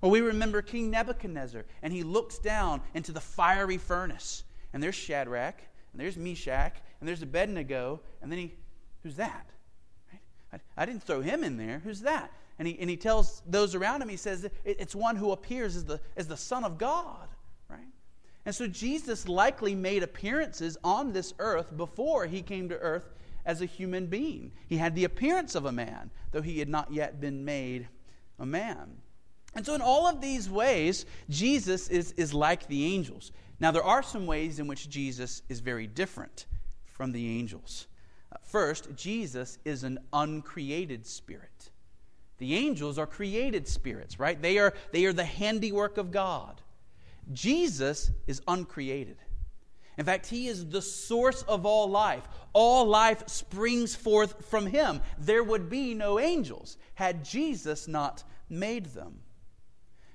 Or 0.00 0.10
we 0.10 0.20
remember 0.20 0.62
King 0.62 0.90
Nebuchadnezzar, 0.90 1.64
and 1.82 1.92
he 1.92 2.02
looks 2.02 2.38
down 2.38 2.80
into 2.94 3.12
the 3.12 3.20
fiery 3.20 3.78
furnace. 3.78 4.44
And 4.72 4.82
there's 4.82 4.94
Shadrach, 4.94 5.60
and 5.92 6.00
there's 6.00 6.16
Meshach, 6.16 6.76
and 7.00 7.08
there's 7.08 7.22
Abednego, 7.22 8.00
and 8.22 8.30
then 8.30 8.38
he, 8.38 8.54
who's 9.02 9.16
that? 9.16 9.50
I, 10.52 10.60
I, 10.76 10.86
didn't 10.86 11.02
throw 11.02 11.20
him 11.20 11.44
in 11.44 11.56
there. 11.56 11.80
Who's 11.84 12.00
that? 12.02 12.30
And 12.58 12.66
he, 12.66 12.78
and 12.80 12.88
he 12.88 12.96
tells 12.96 13.42
those 13.46 13.74
around 13.74 14.02
him, 14.02 14.08
he 14.08 14.16
says, 14.16 14.44
it, 14.44 14.54
it's 14.64 14.94
one 14.94 15.16
who 15.16 15.32
appears 15.32 15.76
as 15.76 15.84
the, 15.84 16.00
as 16.16 16.26
the 16.26 16.36
Son 16.36 16.64
of 16.64 16.78
God. 16.78 17.28
Right? 17.68 17.80
And 18.46 18.54
so 18.54 18.66
Jesus 18.66 19.28
likely 19.28 19.74
made 19.74 20.02
appearances 20.02 20.78
on 20.82 21.12
this 21.12 21.34
earth 21.38 21.76
before 21.76 22.26
he 22.26 22.40
came 22.40 22.68
to 22.70 22.78
earth 22.78 23.10
as 23.44 23.60
a 23.60 23.66
human 23.66 24.06
being. 24.06 24.52
He 24.68 24.76
had 24.76 24.94
the 24.94 25.04
appearance 25.04 25.54
of 25.54 25.66
a 25.66 25.72
man, 25.72 26.10
though 26.32 26.42
he 26.42 26.58
had 26.58 26.68
not 26.68 26.92
yet 26.92 27.20
been 27.20 27.44
made 27.44 27.88
a 28.38 28.46
man. 28.46 28.98
And 29.54 29.64
so, 29.64 29.74
in 29.74 29.80
all 29.80 30.06
of 30.06 30.20
these 30.20 30.48
ways, 30.48 31.06
Jesus 31.28 31.88
is, 31.88 32.12
is 32.12 32.34
like 32.34 32.66
the 32.68 32.84
angels. 32.94 33.32
Now, 33.60 33.70
there 33.70 33.82
are 33.82 34.02
some 34.02 34.26
ways 34.26 34.58
in 34.58 34.66
which 34.66 34.88
Jesus 34.88 35.42
is 35.48 35.60
very 35.60 35.86
different 35.86 36.46
from 36.84 37.12
the 37.12 37.38
angels. 37.38 37.86
Uh, 38.32 38.36
first, 38.42 38.94
Jesus 38.94 39.58
is 39.64 39.84
an 39.84 39.98
uncreated 40.12 41.06
spirit. 41.06 41.70
The 42.38 42.54
angels 42.54 42.98
are 42.98 43.06
created 43.06 43.66
spirits, 43.66 44.20
right? 44.20 44.40
They 44.40 44.58
are, 44.58 44.74
they 44.92 45.04
are 45.06 45.12
the 45.12 45.24
handiwork 45.24 45.98
of 45.98 46.12
God. 46.12 46.60
Jesus 47.32 48.10
is 48.26 48.40
uncreated. 48.46 49.16
In 49.96 50.04
fact, 50.04 50.26
he 50.26 50.46
is 50.46 50.64
the 50.64 50.80
source 50.80 51.42
of 51.42 51.66
all 51.66 51.90
life. 51.90 52.22
All 52.52 52.86
life 52.86 53.28
springs 53.28 53.96
forth 53.96 54.46
from 54.48 54.66
him. 54.66 55.00
There 55.18 55.42
would 55.42 55.68
be 55.68 55.92
no 55.94 56.20
angels 56.20 56.78
had 56.94 57.24
Jesus 57.24 57.88
not 57.88 58.22
made 58.48 58.86
them. 58.86 59.18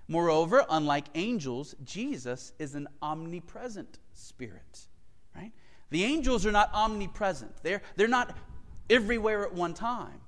Moreover, 0.08 0.66
unlike 0.70 1.06
angels, 1.16 1.76
Jesus 1.84 2.54
is 2.60 2.76
an 2.76 2.88
omnipresent 3.02 4.00
spirit, 4.14 4.88
right? 5.36 5.52
The 5.90 6.04
angels 6.04 6.46
are 6.46 6.52
not 6.52 6.74
omnipresent. 6.74 7.52
They're, 7.64 7.82
they're 7.96 8.08
not 8.08 8.36
everywhere 8.90 9.44
at 9.44 9.54
one 9.54 9.74
time. 9.74 10.20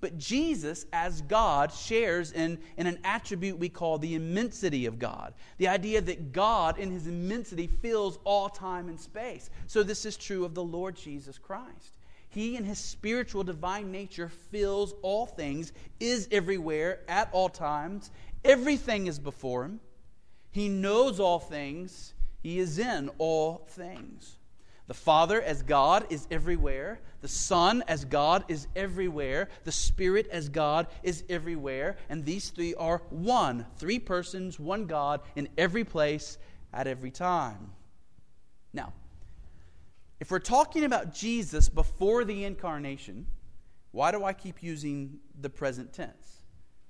But 0.00 0.18
Jesus, 0.18 0.84
as 0.92 1.22
God, 1.22 1.72
shares 1.72 2.32
in, 2.32 2.58
in 2.76 2.86
an 2.86 2.98
attribute 3.04 3.58
we 3.58 3.70
call 3.70 3.96
the 3.96 4.16
immensity 4.16 4.84
of 4.84 4.98
God. 4.98 5.32
The 5.56 5.68
idea 5.68 6.02
that 6.02 6.30
God, 6.30 6.78
in 6.78 6.90
his 6.90 7.06
immensity, 7.06 7.68
fills 7.80 8.18
all 8.24 8.50
time 8.50 8.90
and 8.90 9.00
space. 9.00 9.48
So, 9.66 9.82
this 9.82 10.04
is 10.04 10.18
true 10.18 10.44
of 10.44 10.54
the 10.54 10.62
Lord 10.62 10.94
Jesus 10.94 11.38
Christ. 11.38 11.96
He, 12.28 12.56
in 12.56 12.64
his 12.64 12.78
spiritual 12.78 13.44
divine 13.44 13.90
nature, 13.90 14.28
fills 14.28 14.92
all 15.00 15.24
things, 15.24 15.72
is 16.00 16.28
everywhere 16.30 17.00
at 17.08 17.30
all 17.32 17.48
times, 17.48 18.10
Everything 18.44 19.06
is 19.06 19.18
before 19.18 19.64
him. 19.64 19.80
He 20.50 20.68
knows 20.68 21.18
all 21.18 21.38
things. 21.38 22.14
He 22.42 22.58
is 22.58 22.78
in 22.78 23.10
all 23.18 23.66
things. 23.70 24.36
The 24.86 24.94
Father, 24.94 25.40
as 25.40 25.62
God, 25.62 26.06
is 26.10 26.28
everywhere. 26.30 27.00
The 27.22 27.28
Son, 27.28 27.82
as 27.88 28.04
God, 28.04 28.44
is 28.48 28.66
everywhere. 28.76 29.48
The 29.64 29.72
Spirit, 29.72 30.28
as 30.30 30.50
God, 30.50 30.88
is 31.02 31.24
everywhere. 31.30 31.96
And 32.10 32.24
these 32.24 32.50
three 32.50 32.74
are 32.74 33.00
one 33.08 33.64
three 33.78 33.98
persons, 33.98 34.60
one 34.60 34.86
God, 34.86 35.22
in 35.36 35.48
every 35.56 35.84
place, 35.84 36.36
at 36.72 36.86
every 36.86 37.10
time. 37.10 37.70
Now, 38.74 38.92
if 40.20 40.30
we're 40.30 40.38
talking 40.38 40.84
about 40.84 41.14
Jesus 41.14 41.70
before 41.70 42.24
the 42.24 42.44
incarnation, 42.44 43.26
why 43.90 44.10
do 44.10 44.22
I 44.22 44.34
keep 44.34 44.62
using 44.62 45.18
the 45.40 45.48
present 45.48 45.92
tense? 45.94 46.33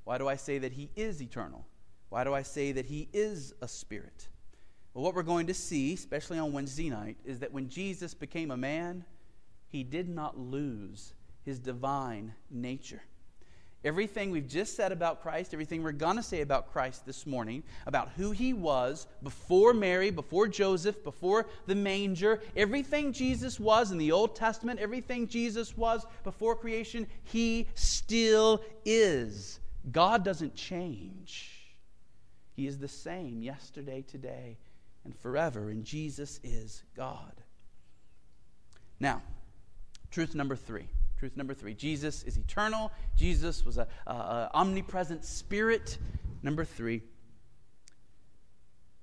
Why 0.04 0.18
do 0.18 0.28
I 0.28 0.36
say 0.36 0.58
that 0.58 0.72
he 0.72 0.90
is 0.96 1.20
eternal? 1.20 1.66
Why 2.10 2.24
do 2.24 2.34
I 2.34 2.42
say 2.42 2.72
that 2.72 2.86
he 2.86 3.08
is 3.12 3.54
a 3.60 3.68
spirit? 3.68 4.28
Well, 4.92 5.02
what 5.02 5.14
we're 5.14 5.22
going 5.22 5.48
to 5.48 5.54
see, 5.54 5.94
especially 5.94 6.38
on 6.38 6.52
Wednesday 6.52 6.88
night, 6.88 7.16
is 7.24 7.40
that 7.40 7.52
when 7.52 7.68
Jesus 7.68 8.14
became 8.14 8.50
a 8.50 8.56
man, 8.56 9.04
he 9.68 9.82
did 9.82 10.08
not 10.08 10.38
lose 10.38 11.14
his 11.42 11.58
divine 11.58 12.34
nature. 12.50 13.02
Everything 13.84 14.30
we've 14.30 14.48
just 14.48 14.76
said 14.76 14.92
about 14.92 15.20
Christ, 15.20 15.52
everything 15.52 15.82
we're 15.82 15.92
going 15.92 16.16
to 16.16 16.22
say 16.22 16.40
about 16.40 16.72
Christ 16.72 17.04
this 17.04 17.26
morning, 17.26 17.62
about 17.86 18.10
who 18.16 18.30
he 18.30 18.54
was 18.54 19.06
before 19.22 19.74
Mary, 19.74 20.10
before 20.10 20.48
Joseph, 20.48 21.04
before 21.04 21.46
the 21.66 21.74
manger, 21.74 22.40
everything 22.56 23.12
Jesus 23.12 23.60
was 23.60 23.90
in 23.90 23.98
the 23.98 24.12
Old 24.12 24.36
Testament, 24.36 24.80
everything 24.80 25.28
Jesus 25.28 25.76
was 25.76 26.06
before 26.22 26.56
creation, 26.56 27.06
he 27.24 27.68
still 27.74 28.62
is. 28.86 29.60
God 29.90 30.24
doesn't 30.24 30.54
change. 30.54 31.64
He 32.54 32.66
is 32.66 32.78
the 32.78 32.88
same 32.88 33.42
yesterday, 33.42 34.02
today, 34.02 34.58
and 35.04 35.14
forever, 35.16 35.70
and 35.70 35.84
Jesus 35.84 36.40
is 36.42 36.82
God. 36.96 37.32
Now, 39.00 39.22
truth 40.10 40.34
number 40.34 40.56
three. 40.56 40.88
Truth 41.18 41.36
number 41.36 41.54
three 41.54 41.74
Jesus 41.74 42.22
is 42.24 42.36
eternal. 42.36 42.92
Jesus 43.16 43.64
was 43.64 43.78
an 43.78 43.86
omnipresent 44.06 45.24
spirit. 45.24 45.98
Number 46.42 46.64
three, 46.64 47.02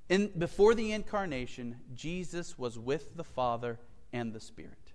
in, 0.09 0.27
before 0.38 0.75
the 0.75 0.91
incarnation, 0.91 1.79
Jesus 1.95 2.57
was 2.57 2.77
with 2.77 3.15
the 3.15 3.23
Father 3.23 3.79
and 4.13 4.33
the 4.33 4.39
Spirit. 4.39 4.93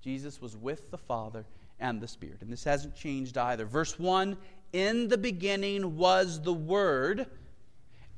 Jesus 0.00 0.40
was 0.40 0.56
with 0.56 0.90
the 0.90 0.98
Father 0.98 1.46
and 1.80 2.00
the 2.00 2.06
Spirit. 2.06 2.42
And 2.42 2.52
this 2.52 2.64
hasn't 2.64 2.94
changed 2.94 3.38
either. 3.38 3.64
Verse 3.64 3.98
1 3.98 4.36
in 4.72 5.08
the 5.08 5.18
beginning 5.18 5.96
was 5.96 6.42
the 6.42 6.52
Word, 6.52 7.26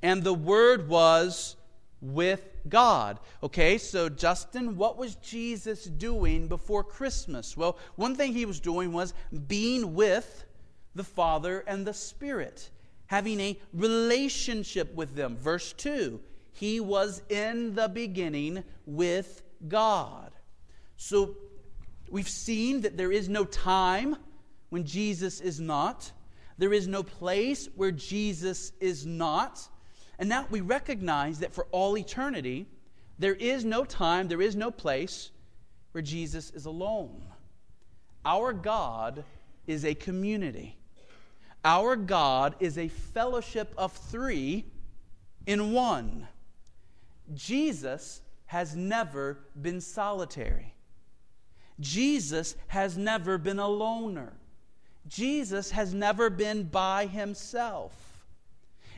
and 0.02 0.22
the 0.22 0.34
Word 0.34 0.88
was 0.88 1.56
with 2.00 2.42
God. 2.68 3.18
Okay, 3.42 3.78
so 3.78 4.08
Justin, 4.08 4.76
what 4.76 4.96
was 4.96 5.16
Jesus 5.16 5.84
doing 5.84 6.48
before 6.48 6.82
Christmas? 6.82 7.56
Well, 7.56 7.78
one 7.96 8.14
thing 8.14 8.32
he 8.32 8.46
was 8.46 8.60
doing 8.60 8.92
was 8.92 9.14
being 9.46 9.94
with 9.94 10.44
the 10.94 11.04
Father 11.04 11.60
and 11.66 11.86
the 11.86 11.94
Spirit, 11.94 12.70
having 13.06 13.40
a 13.40 13.58
relationship 13.72 14.94
with 14.94 15.14
them. 15.14 15.36
Verse 15.36 15.72
2 15.74 16.20
He 16.52 16.80
was 16.80 17.22
in 17.28 17.74
the 17.74 17.88
beginning 17.88 18.64
with 18.86 19.42
God. 19.68 20.32
So 20.96 21.36
We've 22.10 22.28
seen 22.28 22.80
that 22.80 22.96
there 22.96 23.12
is 23.12 23.28
no 23.28 23.44
time 23.44 24.16
when 24.70 24.84
Jesus 24.84 25.40
is 25.40 25.60
not. 25.60 26.10
There 26.60 26.74
is 26.74 26.86
no 26.86 27.02
place 27.02 27.70
where 27.74 27.90
Jesus 27.90 28.72
is 28.80 29.06
not. 29.06 29.66
And 30.18 30.28
now 30.28 30.46
we 30.50 30.60
recognize 30.60 31.38
that 31.38 31.54
for 31.54 31.66
all 31.70 31.96
eternity, 31.96 32.66
there 33.18 33.34
is 33.34 33.64
no 33.64 33.86
time, 33.86 34.28
there 34.28 34.42
is 34.42 34.54
no 34.54 34.70
place 34.70 35.30
where 35.92 36.02
Jesus 36.02 36.50
is 36.50 36.66
alone. 36.66 37.22
Our 38.26 38.52
God 38.52 39.24
is 39.66 39.86
a 39.86 39.94
community. 39.94 40.76
Our 41.64 41.96
God 41.96 42.56
is 42.60 42.76
a 42.76 42.88
fellowship 42.88 43.72
of 43.78 43.94
three 43.94 44.66
in 45.46 45.72
one. 45.72 46.28
Jesus 47.32 48.20
has 48.44 48.76
never 48.76 49.38
been 49.62 49.80
solitary. 49.80 50.74
Jesus 51.80 52.54
has 52.66 52.98
never 52.98 53.38
been 53.38 53.58
a 53.58 53.68
loner. 53.68 54.34
Jesus 55.08 55.70
has 55.70 55.94
never 55.94 56.30
been 56.30 56.64
by 56.64 57.06
himself. 57.06 57.92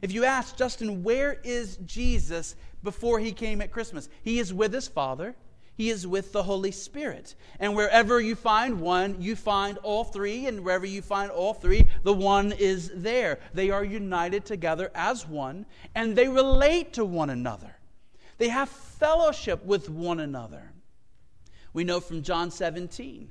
If 0.03 0.13
you 0.13 0.25
ask 0.25 0.57
Justin, 0.57 1.03
where 1.03 1.41
is 1.45 1.79
Jesus 1.87 2.57
before 2.83 3.21
he 3.21 3.33
came 3.33 3.61
at 3.61 3.71
Christmas? 3.71 4.09
He 4.23 4.39
is 4.39 4.53
with 4.53 4.73
his 4.73 4.89
Father. 4.89 5.37
He 5.75 5.91
is 5.91 6.07
with 6.07 6.33
the 6.33 6.43
Holy 6.43 6.73
Spirit. 6.73 7.35
And 7.59 7.75
wherever 7.75 8.21
you 8.21 8.35
find 8.35 8.81
one, 8.81 9.21
you 9.21 9.37
find 9.37 9.79
all 9.79 10.05
three. 10.05 10.47
And 10.47 10.65
wherever 10.65 10.85
you 10.85 11.03
find 11.03 11.31
all 11.31 11.55
three, 11.55 11.87
the 12.03 12.13
one 12.13 12.53
is 12.53 12.91
there. 12.95 13.39
They 13.55 13.71
are 13.71 13.85
united 13.85 14.45
together 14.45 14.91
as 14.95 15.27
one, 15.27 15.67
and 15.95 16.15
they 16.15 16.29
relate 16.29 16.93
to 16.95 17.05
one 17.05 17.31
another. 17.31 17.75
They 18.39 18.49
have 18.49 18.69
fellowship 18.69 19.65
with 19.65 19.89
one 19.89 20.21
another. 20.21 20.73
We 21.73 21.85
know 21.85 22.01
from 22.01 22.23
John 22.23 22.51
17 22.51 23.31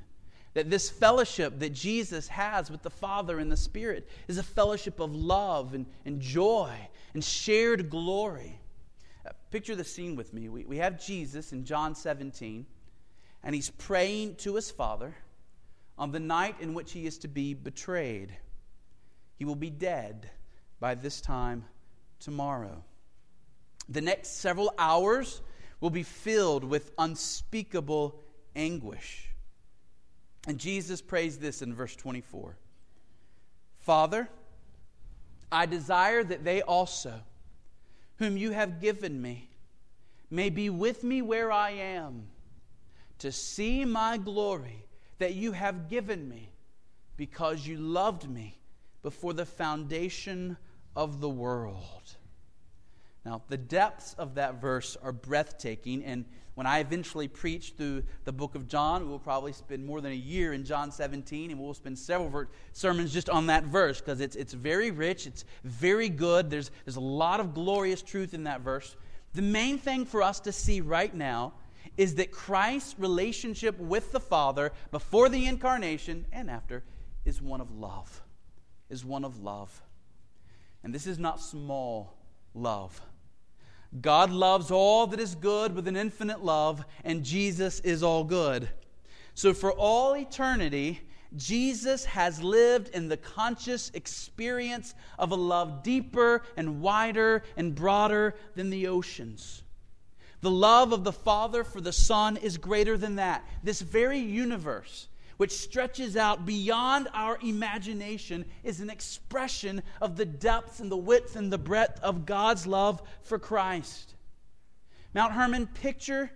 that 0.53 0.69
this 0.69 0.89
fellowship 0.89 1.59
that 1.59 1.73
Jesus 1.73 2.27
has 2.27 2.69
with 2.69 2.81
the 2.81 2.89
Father 2.89 3.39
and 3.39 3.51
the 3.51 3.57
Spirit 3.57 4.07
is 4.27 4.37
a 4.37 4.43
fellowship 4.43 4.99
of 4.99 5.15
love 5.15 5.73
and, 5.73 5.85
and 6.05 6.19
joy 6.19 6.73
and 7.13 7.23
shared 7.23 7.89
glory. 7.89 8.59
Uh, 9.25 9.31
picture 9.49 9.75
the 9.75 9.83
scene 9.83 10.15
with 10.15 10.33
me. 10.33 10.49
We, 10.49 10.65
we 10.65 10.77
have 10.77 11.03
Jesus 11.03 11.53
in 11.53 11.63
John 11.63 11.95
17, 11.95 12.65
and 13.43 13.55
he's 13.55 13.69
praying 13.69 14.35
to 14.35 14.55
his 14.55 14.69
Father 14.69 15.15
on 15.97 16.11
the 16.11 16.19
night 16.19 16.55
in 16.59 16.73
which 16.73 16.91
he 16.91 17.05
is 17.05 17.17
to 17.19 17.27
be 17.27 17.53
betrayed. 17.53 18.35
He 19.35 19.45
will 19.45 19.55
be 19.55 19.69
dead 19.69 20.29
by 20.79 20.95
this 20.95 21.21
time 21.21 21.65
tomorrow. 22.19 22.83
The 23.87 24.01
next 24.01 24.39
several 24.39 24.73
hours 24.77 25.41
will 25.79 25.89
be 25.89 26.03
filled 26.03 26.63
with 26.63 26.91
unspeakable 26.97 28.19
anguish. 28.55 29.30
And 30.47 30.57
Jesus 30.57 31.01
prays 31.01 31.37
this 31.37 31.61
in 31.61 31.73
verse 31.73 31.95
24 31.95 32.57
Father, 33.79 34.29
I 35.51 35.65
desire 35.65 36.23
that 36.23 36.43
they 36.43 36.61
also, 36.61 37.13
whom 38.17 38.37
you 38.37 38.51
have 38.51 38.79
given 38.79 39.21
me, 39.21 39.49
may 40.29 40.49
be 40.49 40.69
with 40.69 41.03
me 41.03 41.21
where 41.21 41.51
I 41.51 41.71
am, 41.71 42.27
to 43.19 43.31
see 43.31 43.85
my 43.85 44.17
glory 44.17 44.85
that 45.19 45.33
you 45.35 45.51
have 45.51 45.89
given 45.89 46.27
me, 46.27 46.53
because 47.17 47.67
you 47.67 47.77
loved 47.77 48.29
me 48.29 48.57
before 49.03 49.33
the 49.33 49.45
foundation 49.45 50.57
of 50.95 51.19
the 51.19 51.29
world. 51.29 52.15
Now, 53.25 53.43
the 53.49 53.57
depths 53.57 54.15
of 54.17 54.35
that 54.35 54.59
verse 54.59 54.97
are 55.01 55.11
breathtaking, 55.11 56.03
and 56.03 56.25
when 56.55 56.67
I 56.67 56.79
eventually 56.79 57.27
preach 57.27 57.73
through 57.77 58.03
the 58.25 58.31
book 58.31 58.55
of 58.55 58.67
John, 58.67 59.07
we'll 59.07 59.19
probably 59.19 59.53
spend 59.53 59.85
more 59.85 60.01
than 60.01 60.11
a 60.11 60.15
year 60.15 60.53
in 60.53 60.65
John 60.65 60.91
17, 60.91 61.51
and 61.51 61.59
we'll 61.59 61.73
spend 61.73 61.97
several 61.97 62.29
ver- 62.29 62.49
sermons 62.73 63.13
just 63.13 63.29
on 63.29 63.47
that 63.47 63.63
verse 63.63 63.99
because 63.99 64.19
it's, 64.21 64.35
it's 64.35 64.53
very 64.53 64.91
rich, 64.91 65.27
it's 65.27 65.45
very 65.63 66.09
good. 66.09 66.49
There's, 66.49 66.71
there's 66.85 66.97
a 66.97 67.01
lot 67.01 67.39
of 67.39 67.53
glorious 67.53 68.01
truth 68.01 68.33
in 68.33 68.43
that 68.45 68.61
verse. 68.61 68.95
The 69.33 69.41
main 69.41 69.77
thing 69.77 70.05
for 70.05 70.21
us 70.21 70.39
to 70.41 70.51
see 70.51 70.81
right 70.81 71.13
now 71.13 71.53
is 71.97 72.15
that 72.15 72.31
Christ's 72.31 72.95
relationship 72.97 73.79
with 73.79 74.11
the 74.11 74.19
Father 74.19 74.71
before 74.91 75.29
the 75.29 75.45
incarnation 75.45 76.25
and 76.31 76.49
after 76.49 76.83
is 77.25 77.41
one 77.41 77.61
of 77.61 77.71
love. 77.71 78.21
Is 78.89 79.05
one 79.05 79.23
of 79.23 79.41
love. 79.41 79.81
And 80.83 80.93
this 80.93 81.07
is 81.07 81.17
not 81.17 81.39
small 81.39 82.17
love. 82.53 82.99
God 83.99 84.31
loves 84.31 84.71
all 84.71 85.07
that 85.07 85.19
is 85.19 85.35
good 85.35 85.75
with 85.75 85.87
an 85.87 85.97
infinite 85.97 86.43
love, 86.43 86.85
and 87.03 87.23
Jesus 87.23 87.81
is 87.81 88.03
all 88.03 88.23
good. 88.23 88.69
So, 89.33 89.53
for 89.53 89.73
all 89.73 90.15
eternity, 90.15 91.01
Jesus 91.35 92.05
has 92.05 92.41
lived 92.41 92.89
in 92.89 93.09
the 93.09 93.17
conscious 93.17 93.91
experience 93.93 94.93
of 95.17 95.31
a 95.31 95.35
love 95.35 95.83
deeper 95.83 96.43
and 96.55 96.81
wider 96.81 97.43
and 97.57 97.75
broader 97.75 98.35
than 98.55 98.69
the 98.69 98.87
oceans. 98.87 99.63
The 100.41 100.51
love 100.51 100.91
of 100.91 101.03
the 101.03 101.13
Father 101.13 101.63
for 101.63 101.81
the 101.81 101.93
Son 101.93 102.37
is 102.37 102.57
greater 102.57 102.97
than 102.97 103.15
that. 103.15 103.45
This 103.63 103.81
very 103.81 104.19
universe 104.19 105.07
which 105.41 105.53
stretches 105.53 106.15
out 106.15 106.45
beyond 106.45 107.07
our 107.15 107.39
imagination, 107.41 108.45
is 108.63 108.79
an 108.79 108.91
expression 108.91 109.81
of 109.99 110.15
the 110.15 110.23
depth 110.23 110.79
and 110.79 110.91
the 110.91 110.95
width 110.95 111.35
and 111.35 111.51
the 111.51 111.57
breadth 111.57 111.99
of 112.03 112.27
God's 112.27 112.67
love 112.67 113.01
for 113.23 113.39
Christ. 113.39 114.13
Mount 115.15 115.33
Hermon, 115.33 115.65
picture, 115.65 116.29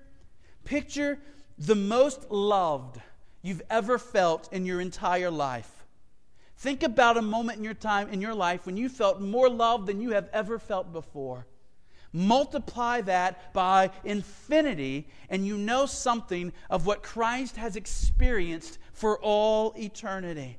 picture 0.64 1.20
the 1.60 1.76
most 1.76 2.32
loved 2.32 3.00
you've 3.44 3.62
ever 3.70 4.00
felt 4.00 4.52
in 4.52 4.66
your 4.66 4.82
entire 4.82 5.30
life. 5.30 5.86
Think 6.58 6.82
about 6.82 7.16
a 7.16 7.22
moment 7.22 7.60
in 7.60 7.64
your 7.64 7.76
time 7.76 8.10
in 8.10 8.22
your 8.22 8.34
life 8.34 8.66
when 8.66 8.76
you 8.76 8.90
felt 8.90 9.22
more 9.22 9.52
love 9.52 9.86
than 9.86 10.02
you 10.02 10.14
have 10.14 10.32
ever 10.34 10.58
felt 10.58 10.92
before. 10.92 11.46
Multiply 12.12 13.02
that 13.02 13.54
by 13.54 13.92
infinity, 14.04 15.10
and 15.30 15.46
you 15.46 15.58
know 15.58 15.86
something 15.86 16.54
of 16.72 16.88
what 16.88 17.04
Christ 17.04 17.58
has 17.58 17.76
experienced 17.76 18.80
for 18.96 19.20
all 19.20 19.74
eternity. 19.78 20.58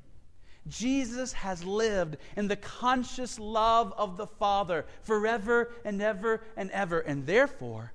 Jesus 0.69 1.33
has 1.33 1.65
lived 1.65 2.19
in 2.37 2.49
the 2.49 2.57
conscious 2.57 3.39
love 3.39 3.93
of 3.97 4.17
the 4.17 4.27
Father 4.27 4.85
forever 5.03 5.73
and 5.85 6.03
ever 6.03 6.43
and 6.57 6.71
ever. 6.71 7.01
And 7.01 7.27
therefore, 7.27 7.93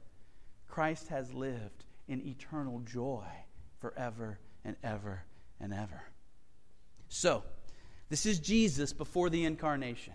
Christ 0.67 1.09
has 1.09 1.33
lived 1.33 1.85
in 2.07 2.25
eternal 2.25 2.79
joy 2.79 3.25
forever 3.79 4.39
and 4.65 4.75
ever 4.83 5.23
and 5.59 5.73
ever. 5.73 6.01
So, 7.07 7.43
this 8.09 8.25
is 8.25 8.39
Jesus 8.39 8.93
before 8.93 9.29
the 9.29 9.45
incarnation. 9.45 10.13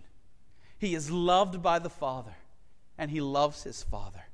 He 0.79 0.95
is 0.95 1.11
loved 1.11 1.63
by 1.63 1.79
the 1.79 1.91
Father 1.91 2.35
and 2.99 3.11
he 3.11 3.21
loves 3.21 3.63
his 3.63 3.83
Father. 3.83 4.25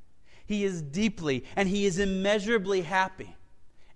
He 0.46 0.64
is 0.64 0.80
deeply 0.80 1.44
and 1.54 1.68
he 1.68 1.86
is 1.86 1.98
immeasurably 1.98 2.82
happy. 2.82 3.36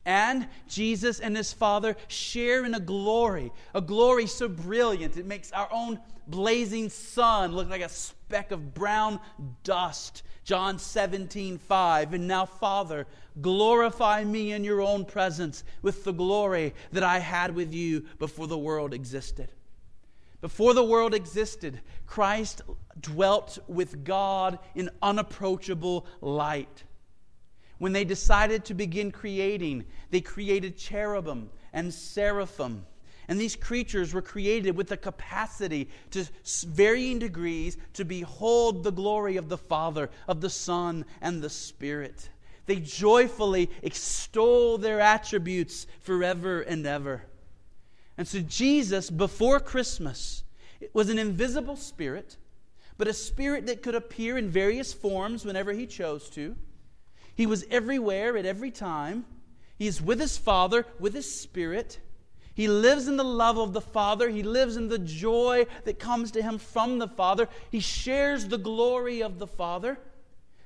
And 0.06 0.46
Jesus 0.68 1.18
and 1.18 1.36
his 1.36 1.52
Father 1.52 1.96
share 2.06 2.64
in 2.64 2.74
a 2.74 2.80
glory, 2.80 3.52
a 3.74 3.80
glory 3.80 4.28
so 4.28 4.46
brilliant 4.46 5.16
it 5.16 5.26
makes 5.26 5.50
our 5.50 5.68
own 5.72 5.98
blazing 6.28 6.88
sun 6.88 7.52
look 7.52 7.68
like 7.68 7.82
a 7.82 7.88
speck 7.88 8.52
of 8.52 8.72
brown 8.72 9.18
dust. 9.64 10.22
John 10.44 10.78
17, 10.78 11.58
5. 11.58 12.14
And 12.14 12.28
now, 12.28 12.46
Father, 12.46 13.04
glorify 13.40 14.22
me 14.22 14.52
in 14.52 14.62
your 14.62 14.80
own 14.80 15.04
presence 15.04 15.64
with 15.82 16.04
the 16.04 16.12
glory 16.12 16.72
that 16.92 17.02
I 17.02 17.18
had 17.18 17.52
with 17.52 17.74
you 17.74 18.04
before 18.20 18.46
the 18.46 18.56
world 18.56 18.94
existed. 18.94 19.50
Before 20.40 20.72
the 20.72 20.84
world 20.84 21.14
existed, 21.14 21.80
Christ 22.06 22.62
dwelt 23.00 23.58
with 23.66 24.04
God 24.04 24.60
in 24.76 24.88
unapproachable 25.02 26.06
light. 26.20 26.84
When 27.78 27.92
they 27.92 28.04
decided 28.04 28.64
to 28.64 28.74
begin 28.74 29.10
creating, 29.10 29.84
they 30.10 30.20
created 30.20 30.76
cherubim 30.76 31.50
and 31.72 31.92
seraphim. 31.92 32.86
And 33.28 33.40
these 33.40 33.56
creatures 33.56 34.14
were 34.14 34.22
created 34.22 34.76
with 34.76 34.88
the 34.88 34.96
capacity 34.96 35.88
to 36.12 36.26
varying 36.66 37.18
degrees 37.18 37.76
to 37.94 38.04
behold 38.04 38.84
the 38.84 38.92
glory 38.92 39.36
of 39.36 39.48
the 39.48 39.58
Father, 39.58 40.10
of 40.28 40.40
the 40.40 40.50
Son, 40.50 41.04
and 41.20 41.42
the 41.42 41.50
Spirit. 41.50 42.30
They 42.66 42.76
joyfully 42.76 43.70
extol 43.82 44.78
their 44.78 45.00
attributes 45.00 45.86
forever 46.00 46.60
and 46.62 46.86
ever. 46.86 47.22
And 48.16 48.26
so, 48.26 48.40
Jesus, 48.40 49.10
before 49.10 49.60
Christmas, 49.60 50.42
was 50.92 51.10
an 51.10 51.18
invisible 51.18 51.76
spirit, 51.76 52.36
but 52.96 53.08
a 53.08 53.12
spirit 53.12 53.66
that 53.66 53.82
could 53.82 53.94
appear 53.94 54.38
in 54.38 54.48
various 54.48 54.92
forms 54.92 55.44
whenever 55.44 55.72
he 55.72 55.86
chose 55.86 56.30
to. 56.30 56.56
He 57.36 57.46
was 57.46 57.64
everywhere 57.70 58.36
at 58.36 58.46
every 58.46 58.70
time. 58.70 59.26
He 59.78 59.86
is 59.86 60.02
with 60.02 60.18
his 60.18 60.38
Father, 60.38 60.86
with 60.98 61.14
his 61.14 61.30
Spirit. 61.30 62.00
He 62.54 62.66
lives 62.66 63.06
in 63.06 63.18
the 63.18 63.24
love 63.24 63.58
of 63.58 63.74
the 63.74 63.80
Father. 63.82 64.30
He 64.30 64.42
lives 64.42 64.78
in 64.78 64.88
the 64.88 64.98
joy 64.98 65.66
that 65.84 65.98
comes 65.98 66.30
to 66.32 66.42
him 66.42 66.56
from 66.56 66.98
the 66.98 67.08
Father. 67.08 67.48
He 67.70 67.80
shares 67.80 68.48
the 68.48 68.56
glory 68.56 69.22
of 69.22 69.38
the 69.38 69.46
Father. 69.46 69.98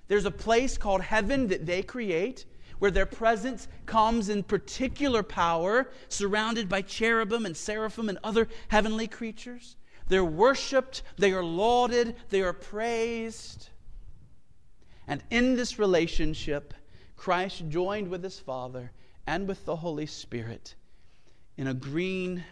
There's 0.06 0.24
a 0.24 0.30
place 0.30 0.78
called 0.78 1.02
heaven 1.02 1.48
that 1.48 1.66
they 1.66 1.82
create 1.82 2.46
where 2.78 2.92
their 2.92 3.06
presence 3.06 3.68
comes 3.84 4.28
in 4.28 4.42
particular 4.42 5.22
power, 5.22 5.90
surrounded 6.08 6.68
by 6.68 6.82
cherubim 6.82 7.44
and 7.44 7.56
seraphim 7.56 8.08
and 8.08 8.18
other 8.24 8.48
heavenly 8.68 9.06
creatures. 9.06 9.76
They're 10.08 10.24
worshiped, 10.24 11.02
they 11.18 11.32
are 11.32 11.44
lauded, 11.44 12.16
they 12.30 12.42
are 12.42 12.52
praised. 12.52 13.68
And 15.10 15.24
in 15.28 15.56
this 15.56 15.76
relationship, 15.76 16.72
Christ 17.16 17.68
joined 17.68 18.06
with 18.06 18.22
his 18.22 18.38
Father 18.38 18.92
and 19.26 19.48
with 19.48 19.64
the 19.64 19.74
Holy 19.74 20.06
Spirit 20.06 20.76
in 21.56 21.66
agreeing 21.66 22.44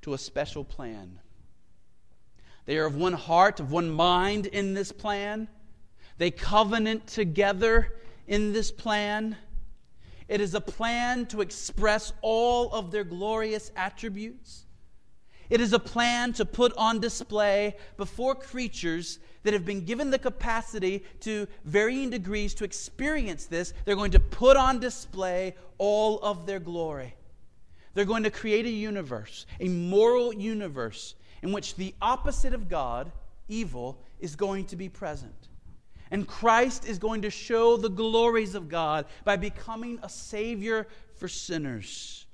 to 0.00 0.14
a 0.14 0.18
special 0.18 0.64
plan. 0.64 1.18
They 2.64 2.78
are 2.78 2.86
of 2.86 2.96
one 2.96 3.12
heart, 3.12 3.60
of 3.60 3.72
one 3.72 3.90
mind 3.90 4.46
in 4.46 4.72
this 4.72 4.90
plan. 4.90 5.48
They 6.16 6.30
covenant 6.30 7.08
together 7.08 7.94
in 8.26 8.54
this 8.54 8.72
plan. 8.72 9.36
It 10.28 10.40
is 10.40 10.54
a 10.54 10.62
plan 10.62 11.26
to 11.26 11.42
express 11.42 12.14
all 12.22 12.72
of 12.72 12.90
their 12.90 13.04
glorious 13.04 13.70
attributes. 13.76 14.64
It 15.52 15.60
is 15.60 15.74
a 15.74 15.78
plan 15.78 16.32
to 16.34 16.46
put 16.46 16.72
on 16.78 16.98
display 16.98 17.76
before 17.98 18.34
creatures 18.34 19.18
that 19.42 19.52
have 19.52 19.66
been 19.66 19.84
given 19.84 20.10
the 20.10 20.18
capacity 20.18 21.04
to 21.20 21.46
varying 21.66 22.08
degrees 22.08 22.54
to 22.54 22.64
experience 22.64 23.44
this. 23.44 23.74
They're 23.84 23.94
going 23.94 24.12
to 24.12 24.18
put 24.18 24.56
on 24.56 24.80
display 24.80 25.54
all 25.76 26.20
of 26.20 26.46
their 26.46 26.58
glory. 26.58 27.14
They're 27.92 28.06
going 28.06 28.22
to 28.22 28.30
create 28.30 28.64
a 28.64 28.70
universe, 28.70 29.44
a 29.60 29.68
moral 29.68 30.32
universe, 30.32 31.16
in 31.42 31.52
which 31.52 31.76
the 31.76 31.94
opposite 32.00 32.54
of 32.54 32.70
God, 32.70 33.12
evil, 33.46 33.98
is 34.20 34.34
going 34.36 34.64
to 34.68 34.76
be 34.76 34.88
present. 34.88 35.48
And 36.10 36.26
Christ 36.26 36.86
is 36.86 36.98
going 36.98 37.20
to 37.20 37.30
show 37.30 37.76
the 37.76 37.90
glories 37.90 38.54
of 38.54 38.70
God 38.70 39.04
by 39.26 39.36
becoming 39.36 39.98
a 40.02 40.08
Savior 40.08 40.86
for 41.16 41.28
sinners. 41.28 42.24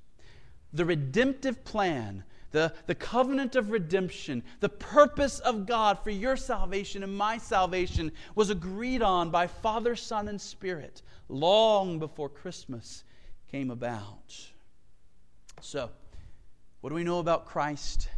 The 0.71 0.85
redemptive 0.85 1.65
plan, 1.65 2.23
the, 2.51 2.73
the 2.87 2.95
covenant 2.95 3.55
of 3.55 3.71
redemption, 3.71 4.43
the 4.59 4.69
purpose 4.69 5.39
of 5.39 5.65
God 5.65 5.99
for 6.03 6.09
your 6.09 6.35
salvation 6.35 7.03
and 7.03 7.15
my 7.15 7.37
salvation 7.37 8.11
was 8.35 8.49
agreed 8.49 9.01
on 9.01 9.29
by 9.29 9.47
Father, 9.47 9.95
Son, 9.95 10.27
and 10.27 10.39
Spirit 10.39 11.01
long 11.27 11.99
before 11.99 12.29
Christmas 12.29 13.03
came 13.51 13.69
about. 13.69 14.35
So, 15.61 15.89
what 16.81 16.89
do 16.89 16.95
we 16.95 17.03
know 17.03 17.19
about 17.19 17.45
Christ? 17.45 18.09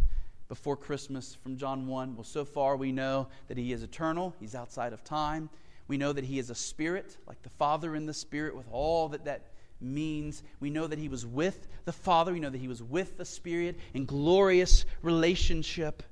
before 0.51 0.75
Christmas 0.75 1.33
from 1.41 1.55
John 1.55 1.87
1? 1.87 2.13
Well, 2.13 2.25
so 2.25 2.43
far 2.43 2.75
we 2.75 2.91
know 2.91 3.29
that 3.47 3.57
he 3.57 3.71
is 3.71 3.83
eternal, 3.83 4.35
he's 4.37 4.53
outside 4.53 4.91
of 4.91 5.01
time. 5.01 5.49
We 5.87 5.95
know 5.95 6.11
that 6.11 6.25
he 6.25 6.39
is 6.39 6.49
a 6.49 6.55
spirit, 6.55 7.15
like 7.25 7.41
the 7.41 7.49
Father 7.51 7.95
in 7.95 8.05
the 8.05 8.13
Spirit, 8.13 8.53
with 8.53 8.67
all 8.69 9.07
that 9.07 9.23
that 9.23 9.43
means. 9.81 10.43
We 10.59 10.69
know 10.69 10.87
that 10.87 10.99
he 10.99 11.09
was 11.09 11.25
with 11.25 11.67
the 11.85 11.93
Father, 11.93 12.33
we 12.33 12.39
know 12.39 12.49
that 12.49 12.61
he 12.61 12.67
was 12.67 12.83
with 12.83 13.17
the 13.17 13.25
Spirit 13.25 13.77
in 13.93 14.05
glorious 14.05 14.85
relationship. 15.01 16.03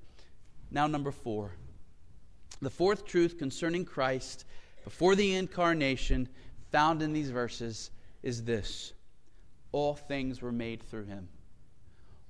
Now, 0.72 0.88
number 0.88 1.12
four. 1.12 1.52
The 2.62 2.70
fourth 2.70 3.06
truth 3.06 3.38
concerning 3.38 3.86
Christ 3.86 4.46
before 4.84 5.16
the 5.16 5.36
incarnation, 5.36 6.28
found 6.72 7.02
in 7.02 7.14
these 7.14 7.30
verses, 7.30 7.92
is 8.24 8.44
this 8.44 8.94
all 9.72 9.96
things 9.96 10.42
were 10.42 10.52
made 10.52 10.82
through 10.82 11.06
him. 11.06 11.30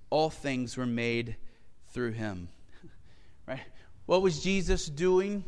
All 0.10 0.30
things 0.30 0.76
were 0.76 0.86
made 0.86 1.38
through 1.94 2.12
him. 2.12 2.50
right? 3.48 3.62
What 4.06 4.22
was 4.22 4.44
Jesus 4.44 4.88
doing 4.88 5.46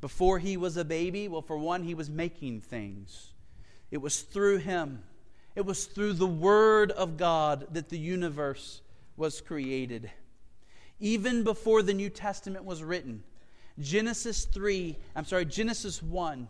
before 0.00 0.38
he 0.38 0.56
was 0.56 0.76
a 0.76 0.84
baby? 0.84 1.28
Well, 1.28 1.42
for 1.42 1.56
one, 1.56 1.82
he 1.82 1.94
was 1.94 2.10
making 2.10 2.60
things. 2.60 3.32
It 3.90 3.98
was 3.98 4.20
through 4.20 4.58
him. 4.58 5.02
It 5.60 5.66
was 5.66 5.84
through 5.84 6.14
the 6.14 6.26
Word 6.26 6.90
of 6.90 7.18
God 7.18 7.66
that 7.72 7.90
the 7.90 7.98
universe 7.98 8.80
was 9.18 9.42
created. 9.42 10.10
Even 11.00 11.44
before 11.44 11.82
the 11.82 11.92
New 11.92 12.08
Testament 12.08 12.64
was 12.64 12.82
written, 12.82 13.22
Genesis 13.78 14.46
3, 14.46 14.96
I'm 15.14 15.26
sorry, 15.26 15.44
Genesis 15.44 16.02
1 16.02 16.48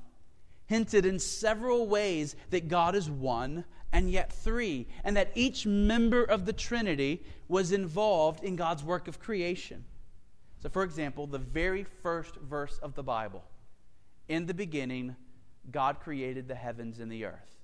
hinted 0.66 1.06
in 1.06 1.18
several 1.18 1.88
ways 1.88 2.36
that 2.50 2.68
God 2.68 2.94
is 2.94 3.10
one 3.10 3.64
and 3.92 4.12
yet 4.12 4.32
three, 4.32 4.86
and 5.02 5.16
that 5.16 5.32
each 5.34 5.66
member 5.66 6.22
of 6.22 6.46
the 6.46 6.52
Trinity 6.52 7.24
was 7.48 7.72
involved 7.72 8.44
in 8.44 8.54
God's 8.54 8.84
work 8.84 9.08
of 9.08 9.18
creation. 9.18 9.84
So, 10.62 10.68
for 10.68 10.84
example, 10.84 11.26
the 11.26 11.36
very 11.38 11.82
first 11.82 12.36
verse 12.36 12.78
of 12.78 12.94
the 12.94 13.02
Bible 13.02 13.42
In 14.28 14.46
the 14.46 14.54
beginning, 14.54 15.16
God 15.72 15.98
created 15.98 16.46
the 16.46 16.54
heavens 16.54 17.00
and 17.00 17.10
the 17.10 17.24
earth. 17.24 17.59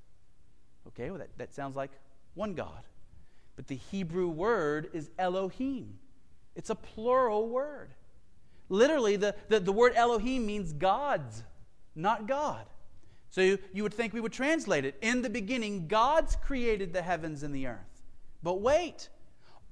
Okay, 0.88 1.10
well, 1.10 1.18
that, 1.18 1.36
that 1.38 1.54
sounds 1.54 1.76
like 1.76 1.90
one 2.34 2.54
God. 2.54 2.82
But 3.56 3.66
the 3.66 3.76
Hebrew 3.76 4.28
word 4.28 4.90
is 4.92 5.10
Elohim, 5.18 5.98
it's 6.54 6.70
a 6.70 6.74
plural 6.74 7.48
word. 7.48 7.90
Literally, 8.68 9.14
the, 9.14 9.34
the, 9.48 9.60
the 9.60 9.72
word 9.72 9.92
Elohim 9.94 10.44
means 10.44 10.72
gods, 10.72 11.44
not 11.94 12.26
God. 12.26 12.66
So 13.30 13.40
you, 13.40 13.58
you 13.72 13.82
would 13.82 13.94
think 13.94 14.12
we 14.12 14.20
would 14.20 14.32
translate 14.32 14.84
it. 14.84 14.96
In 15.02 15.22
the 15.22 15.30
beginning, 15.30 15.86
God's 15.86 16.36
created 16.36 16.92
the 16.92 17.02
heavens 17.02 17.42
and 17.42 17.54
the 17.54 17.68
earth. 17.68 18.02
But 18.42 18.60
wait, 18.60 19.08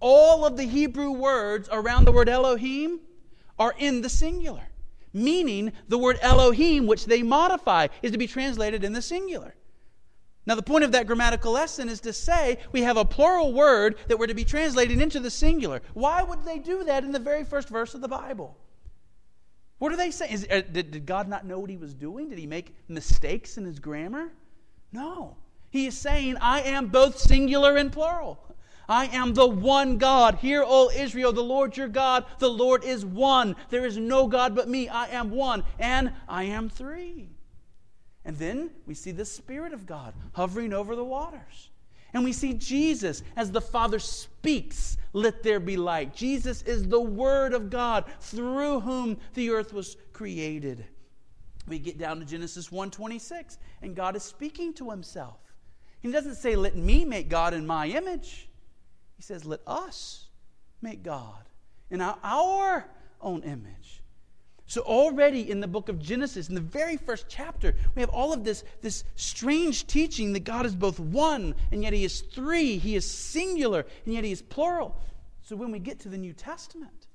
all 0.00 0.44
of 0.44 0.57
the 0.57 0.64
Hebrew 0.64 1.11
words 1.11 1.68
around 1.72 2.05
the 2.05 2.12
word 2.12 2.29
Elohim 2.29 3.00
are 3.59 3.74
in 3.79 4.03
the 4.03 4.09
singular, 4.09 4.68
meaning 5.12 5.72
the 5.88 5.98
word 5.98 6.18
Elohim, 6.20 6.87
which 6.87 7.07
they 7.07 7.22
modify, 7.22 7.88
is 8.03 8.12
to 8.12 8.18
be 8.18 8.27
translated 8.27 8.85
in 8.85 8.92
the 8.92 9.03
singular. 9.03 9.55
Now, 10.46 10.54
the 10.54 10.62
point 10.62 10.85
of 10.85 10.92
that 10.92 11.07
grammatical 11.07 11.52
lesson 11.52 11.88
is 11.88 12.00
to 12.00 12.12
say 12.12 12.59
we 12.70 12.83
have 12.83 12.98
a 12.98 13.04
plural 13.04 13.52
word 13.54 13.96
that 14.09 14.18
we're 14.18 14.26
to 14.26 14.35
be 14.35 14.44
translated 14.44 15.00
into 15.00 15.18
the 15.20 15.30
singular. 15.30 15.80
Why 15.94 16.22
would 16.22 16.44
they 16.44 16.59
do 16.59 16.85
that 16.85 17.02
in 17.02 17.12
the 17.12 17.18
very 17.18 17.44
first 17.44 17.68
verse 17.68 17.94
of 17.94 18.02
the 18.02 18.09
Bible? 18.09 18.57
What 19.78 19.92
are 19.92 19.96
they 19.96 20.11
saying? 20.11 20.33
Is, 20.33 20.46
uh, 20.50 20.62
did, 20.70 20.90
did 20.90 21.07
God 21.07 21.28
not 21.28 21.46
know 21.46 21.59
what 21.59 21.70
he 21.70 21.76
was 21.76 21.94
doing? 21.94 22.28
Did 22.28 22.38
he 22.38 22.46
make 22.46 22.74
mistakes 22.88 23.57
in 23.57 23.64
his 23.64 23.78
grammar? 23.78 24.33
No. 24.92 25.37
He 25.70 25.87
is 25.87 25.96
saying, 25.96 26.37
I 26.40 26.61
am 26.61 26.88
both 26.88 27.18
singular 27.18 27.76
and 27.76 27.90
plural. 27.90 28.38
I 28.88 29.07
am 29.07 29.35
the 29.35 29.46
one 29.46 29.96
God. 29.96 30.37
Hear, 30.37 30.62
O 30.64 30.90
Israel, 30.94 31.33
the 31.33 31.42
Lord 31.42 31.76
your 31.76 31.88
God, 31.88 32.26
the 32.38 32.50
Lord 32.50 32.85
is 32.85 33.04
one. 33.04 33.57
There 33.70 33.87
is 33.87 33.96
no 33.96 34.26
God 34.26 34.54
but 34.54 34.68
me. 34.68 34.88
I 34.88 35.07
am 35.07 35.30
one, 35.30 35.64
and 35.78 36.12
I 36.28 36.44
am 36.44 36.68
three. 36.68 37.34
And 38.24 38.38
then 38.38 38.70
we 38.87 38.94
see 38.94 39.10
the 39.10 39.24
Spirit 39.24 39.72
of 39.72 39.87
God 39.87 40.14
hovering 40.32 40.72
over 40.72 40.96
the 40.96 41.04
waters. 41.04 41.70
And 42.14 42.24
we 42.24 42.32
see 42.32 42.54
Jesus 42.54 43.22
as 43.37 43.50
the 43.50 43.60
Father 43.60 43.98
speaks, 43.98 44.96
let 45.12 45.42
there 45.42 45.60
be 45.60 45.76
light. 45.76 46.14
Jesus 46.14 46.62
is 46.62 46.87
the 46.87 47.00
Word 47.00 47.52
of 47.52 47.70
God 47.70 48.04
through 48.20 48.80
whom 48.80 49.18
the 49.34 49.50
earth 49.50 49.72
was 49.72 49.96
created. 50.12 50.84
We 51.66 51.78
get 51.78 51.98
down 51.98 52.20
to 52.20 52.24
Genesis 52.24 52.68
1:26 52.68 53.58
and 53.82 53.96
God 53.96 54.16
is 54.16 54.22
speaking 54.22 54.72
to 54.74 54.90
himself. 54.90 55.40
He 56.00 56.12
doesn't 56.12 56.37
say 56.37 56.56
let 56.56 56.76
me 56.76 57.04
make 57.04 57.28
God 57.28 57.54
in 57.54 57.66
my 57.66 57.88
image. 57.88 58.48
He 59.16 59.22
says 59.22 59.44
let 59.44 59.60
us 59.66 60.28
make 60.82 61.02
God 61.02 61.48
in 61.90 62.00
our 62.00 62.87
own 63.20 63.42
image. 63.42 64.04
So, 64.66 64.81
already 64.81 65.50
in 65.50 65.61
the 65.61 65.68
book 65.68 65.88
of 65.88 65.98
Genesis, 65.98 66.48
in 66.48 66.55
the 66.55 66.61
very 66.61 66.96
first 66.96 67.27
chapter, 67.29 67.74
we 67.94 68.00
have 68.00 68.09
all 68.09 68.33
of 68.33 68.44
this, 68.44 68.64
this 68.81 69.05
strange 69.14 69.87
teaching 69.87 70.33
that 70.33 70.44
God 70.44 70.64
is 70.64 70.74
both 70.74 70.98
one, 70.98 71.55
and 71.70 71.83
yet 71.83 71.92
He 71.92 72.05
is 72.05 72.22
three. 72.22 72.79
He 72.79 72.96
is 72.96 73.09
singular, 73.09 73.85
and 74.05 74.14
yet 74.14 74.24
He 74.24 74.33
is 74.33 74.40
plural. 74.40 74.96
So, 75.42 75.55
when 75.55 75.70
we 75.70 75.79
get 75.79 76.00
to 76.00 76.09
the 76.09 76.16
New 76.16 76.33
Testament, 76.33 77.09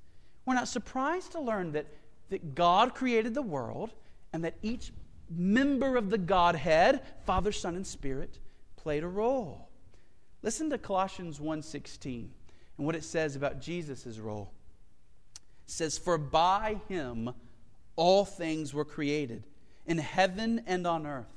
we're 0.46 0.54
not 0.54 0.68
surprised 0.68 1.32
to 1.32 1.40
learn 1.40 1.72
that, 1.72 1.86
that 2.28 2.54
God 2.54 2.94
created 2.94 3.34
the 3.34 3.42
world 3.42 3.90
and 4.32 4.44
that 4.44 4.54
each 4.62 4.92
member 5.28 5.96
of 5.96 6.08
the 6.08 6.18
Godhead, 6.18 7.00
Father, 7.24 7.50
Son, 7.50 7.74
and 7.74 7.86
Spirit, 7.86 8.38
played 8.76 9.02
a 9.02 9.08
role. 9.08 9.68
Listen 10.42 10.70
to 10.70 10.78
Colossians 10.78 11.40
1:16 11.40 12.30
and 12.78 12.86
what 12.86 12.94
it 12.94 13.04
says 13.04 13.36
about 13.36 13.60
Jesus' 13.60 14.18
role 14.18 14.52
says, 15.70 15.98
For 15.98 16.18
by 16.18 16.80
him 16.88 17.32
all 17.96 18.24
things 18.24 18.74
were 18.74 18.84
created, 18.84 19.44
in 19.86 19.98
heaven 19.98 20.62
and 20.66 20.86
on 20.86 21.06
earth, 21.06 21.32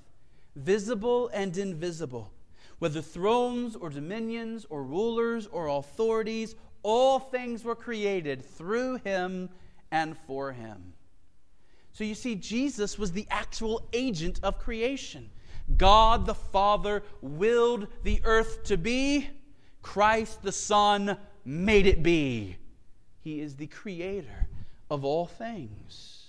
visible 0.56 1.30
and 1.34 1.58
invisible, 1.58 2.32
whether 2.80 3.02
thrones 3.02 3.76
or 3.76 3.90
dominions 3.90 4.66
or 4.70 4.84
rulers 4.84 5.48
or 5.48 5.68
authorities, 5.68 6.56
all 6.82 7.20
things 7.20 7.64
were 7.64 7.76
created 7.76 8.46
through 8.46 8.98
him 8.98 9.50
and 9.92 10.18
for 10.28 10.52
him. 10.52 10.94
So 11.94 12.04
you 12.04 12.16
see, 12.16 12.36
Jesus 12.36 12.98
was 12.98 13.12
the 13.12 13.28
actual 13.30 13.88
agent 13.94 14.40
of 14.42 14.60
creation. 14.60 15.30
God 15.78 16.26
the 16.26 16.34
Father 16.34 17.04
willed 17.22 17.88
the 18.04 18.20
earth 18.26 18.64
to 18.66 18.78
be, 18.78 19.30
Christ 19.82 20.42
the 20.42 20.52
Son 20.52 21.18
made 21.46 21.86
it 21.86 22.02
be. 22.02 22.58
He 23.24 23.40
is 23.40 23.56
the 23.56 23.68
creator 23.68 24.48
of 24.90 25.06
all 25.06 25.26
things. 25.26 26.26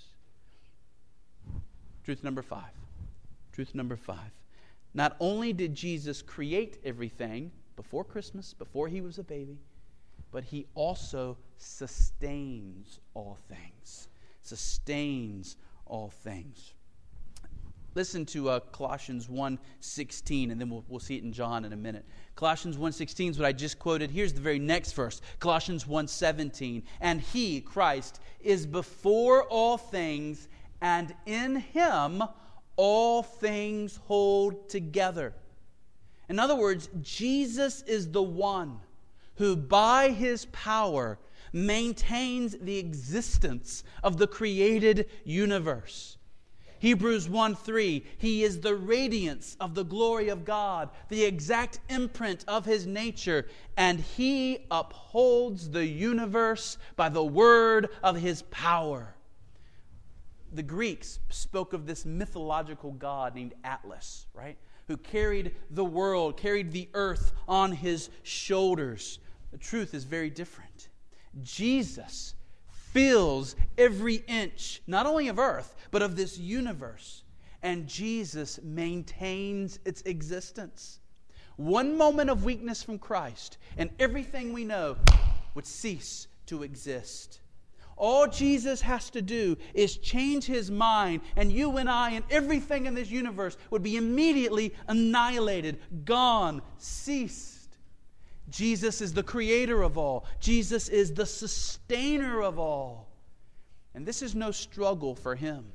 Truth 2.03 2.23
number 2.23 2.41
five. 2.41 2.71
Truth 3.51 3.75
number 3.75 3.97
five. 3.97 4.31
not 4.93 5.17
only 5.19 5.51
did 5.51 5.75
Jesus 5.75 6.21
create 6.21 6.77
everything 6.85 7.51
before 7.75 8.05
Christmas, 8.05 8.53
before 8.53 8.87
he 8.87 9.01
was 9.01 9.19
a 9.19 9.23
baby, 9.23 9.57
but 10.31 10.45
he 10.45 10.65
also 10.73 11.37
sustains 11.57 12.99
all 13.13 13.37
things. 13.49 14.07
Sustains 14.41 15.57
all 15.85 16.09
things. 16.09 16.74
Listen 17.95 18.25
to 18.25 18.49
uh, 18.49 18.59
Colossians 18.59 19.27
1.16, 19.27 20.51
and 20.51 20.59
then 20.59 20.69
we'll, 20.69 20.83
we'll 20.89 20.99
see 20.99 21.15
it 21.15 21.23
in 21.23 21.31
John 21.31 21.63
in 21.63 21.71
a 21.71 21.77
minute. 21.77 22.05
Colossians 22.35 22.75
1.16 22.75 23.31
is 23.31 23.39
what 23.39 23.45
I 23.45 23.53
just 23.53 23.79
quoted. 23.79 24.11
Here's 24.11 24.33
the 24.33 24.41
very 24.41 24.59
next 24.59 24.91
verse. 24.91 25.21
Colossians 25.39 25.85
1.17. 25.85 26.83
And 26.99 27.21
he, 27.21 27.61
Christ, 27.61 28.19
is 28.41 28.65
before 28.65 29.45
all 29.45 29.77
things, 29.77 30.49
and 30.81 31.15
in 31.25 31.55
him 31.55 32.21
all 32.75 33.23
things 33.23 33.99
hold 34.07 34.67
together. 34.67 35.33
In 36.27 36.37
other 36.37 36.55
words, 36.55 36.89
Jesus 37.01 37.81
is 37.83 38.11
the 38.11 38.21
one 38.21 38.81
who, 39.35 39.55
by 39.55 40.09
his 40.09 40.45
power, 40.47 41.17
maintains 41.53 42.57
the 42.59 42.77
existence 42.77 43.85
of 44.03 44.17
the 44.17 44.27
created 44.27 45.09
universe. 45.23 46.14
Hebrews 46.85 47.27
1 47.27 47.55
3, 47.55 48.05
He 48.19 48.43
is 48.43 48.61
the 48.61 48.75
radiance 48.75 49.57
of 49.59 49.73
the 49.73 49.83
glory 49.83 50.29
of 50.29 50.45
God, 50.45 50.91
the 51.09 51.23
exact 51.25 51.79
imprint 51.89 52.45
of 52.47 52.63
His 52.63 52.85
nature, 52.85 53.47
and 53.75 53.99
He 53.99 54.67
upholds 54.69 55.71
the 55.71 55.83
universe 55.83 56.77
by 56.95 57.09
the 57.09 57.23
word 57.23 57.89
of 58.03 58.17
His 58.17 58.43
power. 58.51 59.15
The 60.53 60.61
Greeks 60.61 61.21
spoke 61.29 61.73
of 61.73 61.87
this 61.87 62.05
mythological 62.05 62.91
god 62.91 63.33
named 63.33 63.55
Atlas, 63.63 64.27
right? 64.35 64.59
Who 64.87 64.97
carried 64.97 65.55
the 65.71 65.83
world, 65.83 66.37
carried 66.37 66.71
the 66.71 66.87
earth 66.93 67.31
on 67.47 67.71
his 67.71 68.11
shoulders. 68.21 69.17
The 69.51 69.57
truth 69.57 69.95
is 69.95 70.03
very 70.03 70.29
different. 70.29 70.89
Jesus 71.41 72.35
fills 72.95 73.57
every 73.77 74.23
inch, 74.25 74.81
not 74.87 75.05
only 75.05 75.27
of 75.27 75.37
earth, 75.37 75.75
but 75.91 76.01
of 76.01 76.15
this 76.15 76.37
universe. 76.37 77.23
And 77.61 77.87
Jesus 77.87 78.57
maintains 78.63 79.79
its 79.83 80.01
existence. 80.03 80.99
One 81.57 81.97
moment 81.97 82.29
of 82.29 82.45
weakness 82.45 82.81
from 82.81 82.97
Christ, 82.97 83.57
and 83.77 83.89
everything 83.99 84.53
we 84.53 84.63
know 84.63 84.95
would 85.55 85.65
cease 85.65 86.27
to 86.45 86.63
exist. 86.63 87.41
All 87.97 88.27
Jesus 88.27 88.79
has 88.79 89.09
to 89.09 89.21
do 89.21 89.57
is 89.73 89.97
change 89.97 90.45
his 90.45 90.71
mind, 90.71 91.19
and 91.35 91.51
you 91.51 91.75
and 91.75 91.89
I 91.89 92.11
and 92.11 92.23
everything 92.29 92.85
in 92.85 92.95
this 92.95 93.11
universe 93.11 93.57
would 93.71 93.83
be 93.83 93.97
immediately 93.97 94.73
annihilated, 94.87 95.79
gone, 96.05 96.61
ceased. 96.77 97.54
Jesus 98.49 99.01
is 99.01 99.13
the 99.13 99.23
creator 99.23 99.81
of 99.81 99.97
all, 99.97 100.25
Jesus 100.39 100.89
is 100.89 101.13
the 101.13 101.25
sustainer 101.25 102.41
of 102.41 102.59
all. 102.59 103.09
And 103.93 104.05
this 104.05 104.21
is 104.21 104.35
no 104.35 104.51
struggle 104.51 105.15
for 105.15 105.35
him. 105.35 105.65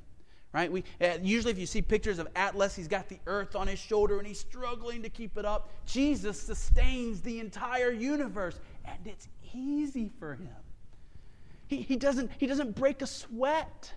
Right? 0.52 0.70
We, 0.70 0.84
uh, 1.00 1.18
usually, 1.22 1.52
if 1.52 1.58
you 1.58 1.66
see 1.66 1.80
pictures 1.80 2.18
of 2.18 2.26
Atlas, 2.34 2.74
he's 2.74 2.88
got 2.88 3.08
the 3.08 3.20
earth 3.26 3.54
on 3.54 3.68
his 3.68 3.78
shoulder 3.78 4.18
and 4.18 4.26
he's 4.26 4.40
struggling 4.40 5.02
to 5.04 5.08
keep 5.08 5.38
it 5.38 5.44
up. 5.44 5.70
Jesus 5.86 6.40
sustains 6.40 7.20
the 7.20 7.38
entire 7.38 7.92
universe, 7.92 8.58
and 8.84 8.98
it's 9.06 9.28
easy 9.54 10.10
for 10.18 10.34
him. 10.34 10.48
He, 11.68 11.82
he, 11.82 11.96
doesn't, 11.96 12.32
he 12.36 12.48
doesn't 12.48 12.74
break 12.74 13.00
a 13.00 13.06
sweat. 13.06 13.94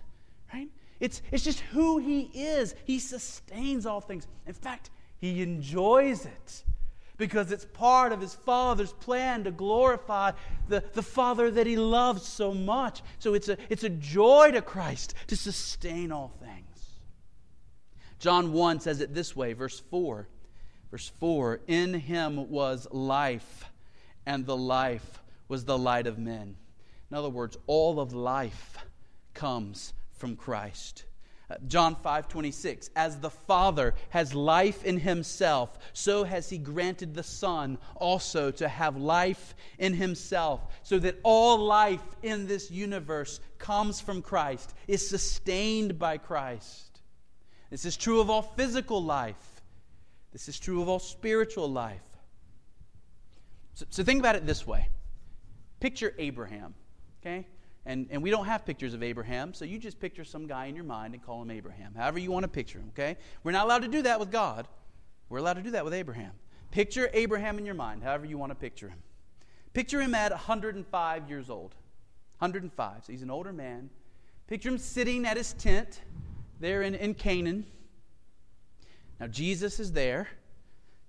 Right? 0.52 0.68
It's, 1.00 1.22
it's 1.32 1.42
just 1.42 1.58
who 1.60 1.98
he 1.98 2.30
is. 2.32 2.76
He 2.84 3.00
sustains 3.00 3.84
all 3.84 4.00
things. 4.00 4.28
In 4.46 4.54
fact, 4.54 4.90
he 5.18 5.42
enjoys 5.42 6.24
it 6.24 6.64
because 7.16 7.52
it's 7.52 7.64
part 7.64 8.12
of 8.12 8.20
his 8.20 8.34
father's 8.34 8.92
plan 8.92 9.44
to 9.44 9.50
glorify 9.50 10.32
the, 10.68 10.82
the 10.94 11.02
father 11.02 11.50
that 11.50 11.66
he 11.66 11.76
loves 11.76 12.26
so 12.26 12.52
much. 12.52 13.02
So 13.18 13.34
it's 13.34 13.48
a, 13.48 13.56
it's 13.68 13.84
a 13.84 13.90
joy 13.90 14.50
to 14.52 14.62
Christ 14.62 15.14
to 15.28 15.36
sustain 15.36 16.10
all 16.10 16.32
things. 16.40 16.64
John 18.18 18.52
1 18.52 18.80
says 18.80 19.00
it 19.00 19.14
this 19.14 19.36
way, 19.36 19.52
verse 19.52 19.80
4. 19.90 20.28
Verse 20.90 21.12
4 21.20 21.60
In 21.66 21.94
him 21.94 22.50
was 22.50 22.88
life, 22.90 23.64
and 24.26 24.46
the 24.46 24.56
life 24.56 25.22
was 25.48 25.64
the 25.64 25.78
light 25.78 26.06
of 26.06 26.18
men. 26.18 26.56
In 27.10 27.16
other 27.16 27.28
words, 27.28 27.56
all 27.66 28.00
of 28.00 28.12
life 28.12 28.78
comes 29.34 29.92
from 30.12 30.36
Christ. 30.36 31.04
John 31.66 31.94
5 31.96 32.28
26, 32.28 32.90
as 32.96 33.18
the 33.18 33.30
Father 33.30 33.94
has 34.10 34.34
life 34.34 34.84
in 34.84 34.98
himself, 34.98 35.78
so 35.92 36.24
has 36.24 36.48
he 36.48 36.58
granted 36.58 37.14
the 37.14 37.22
Son 37.22 37.78
also 37.96 38.50
to 38.52 38.68
have 38.68 38.96
life 38.96 39.54
in 39.78 39.94
himself, 39.94 40.62
so 40.82 40.98
that 40.98 41.18
all 41.22 41.58
life 41.58 42.02
in 42.22 42.46
this 42.46 42.70
universe 42.70 43.40
comes 43.58 44.00
from 44.00 44.22
Christ, 44.22 44.74
is 44.88 45.06
sustained 45.06 45.98
by 45.98 46.16
Christ. 46.16 47.00
This 47.70 47.84
is 47.84 47.96
true 47.96 48.20
of 48.20 48.30
all 48.30 48.42
physical 48.42 49.02
life, 49.02 49.62
this 50.32 50.48
is 50.48 50.58
true 50.58 50.80
of 50.80 50.88
all 50.88 50.98
spiritual 50.98 51.70
life. 51.70 52.00
So, 53.74 53.86
so 53.90 54.04
think 54.04 54.20
about 54.20 54.36
it 54.36 54.46
this 54.46 54.66
way 54.66 54.88
picture 55.80 56.14
Abraham, 56.16 56.74
okay? 57.20 57.46
And, 57.86 58.08
and 58.10 58.22
we 58.22 58.30
don't 58.30 58.46
have 58.46 58.64
pictures 58.64 58.94
of 58.94 59.02
Abraham, 59.02 59.52
so 59.52 59.64
you 59.64 59.78
just 59.78 60.00
picture 60.00 60.24
some 60.24 60.46
guy 60.46 60.66
in 60.66 60.74
your 60.74 60.84
mind 60.84 61.12
and 61.12 61.22
call 61.22 61.42
him 61.42 61.50
Abraham, 61.50 61.94
however 61.94 62.18
you 62.18 62.30
want 62.30 62.44
to 62.44 62.48
picture 62.48 62.78
him, 62.78 62.90
okay? 62.90 63.16
We're 63.42 63.52
not 63.52 63.66
allowed 63.66 63.82
to 63.82 63.88
do 63.88 64.02
that 64.02 64.18
with 64.18 64.30
God. 64.30 64.66
We're 65.28 65.38
allowed 65.38 65.54
to 65.54 65.62
do 65.62 65.72
that 65.72 65.84
with 65.84 65.92
Abraham. 65.92 66.32
Picture 66.70 67.10
Abraham 67.12 67.58
in 67.58 67.66
your 67.66 67.74
mind, 67.74 68.02
however 68.02 68.24
you 68.24 68.38
want 68.38 68.50
to 68.50 68.56
picture 68.56 68.88
him. 68.88 68.98
Picture 69.74 70.00
him 70.00 70.14
at 70.14 70.30
105 70.30 71.28
years 71.28 71.50
old. 71.50 71.74
105, 72.38 73.04
so 73.04 73.12
he's 73.12 73.22
an 73.22 73.30
older 73.30 73.52
man. 73.52 73.90
Picture 74.46 74.70
him 74.70 74.78
sitting 74.78 75.26
at 75.26 75.36
his 75.36 75.52
tent 75.54 76.00
there 76.60 76.82
in, 76.82 76.94
in 76.94 77.14
Canaan. 77.14 77.66
Now, 79.20 79.26
Jesus 79.26 79.78
is 79.78 79.92
there. 79.92 80.28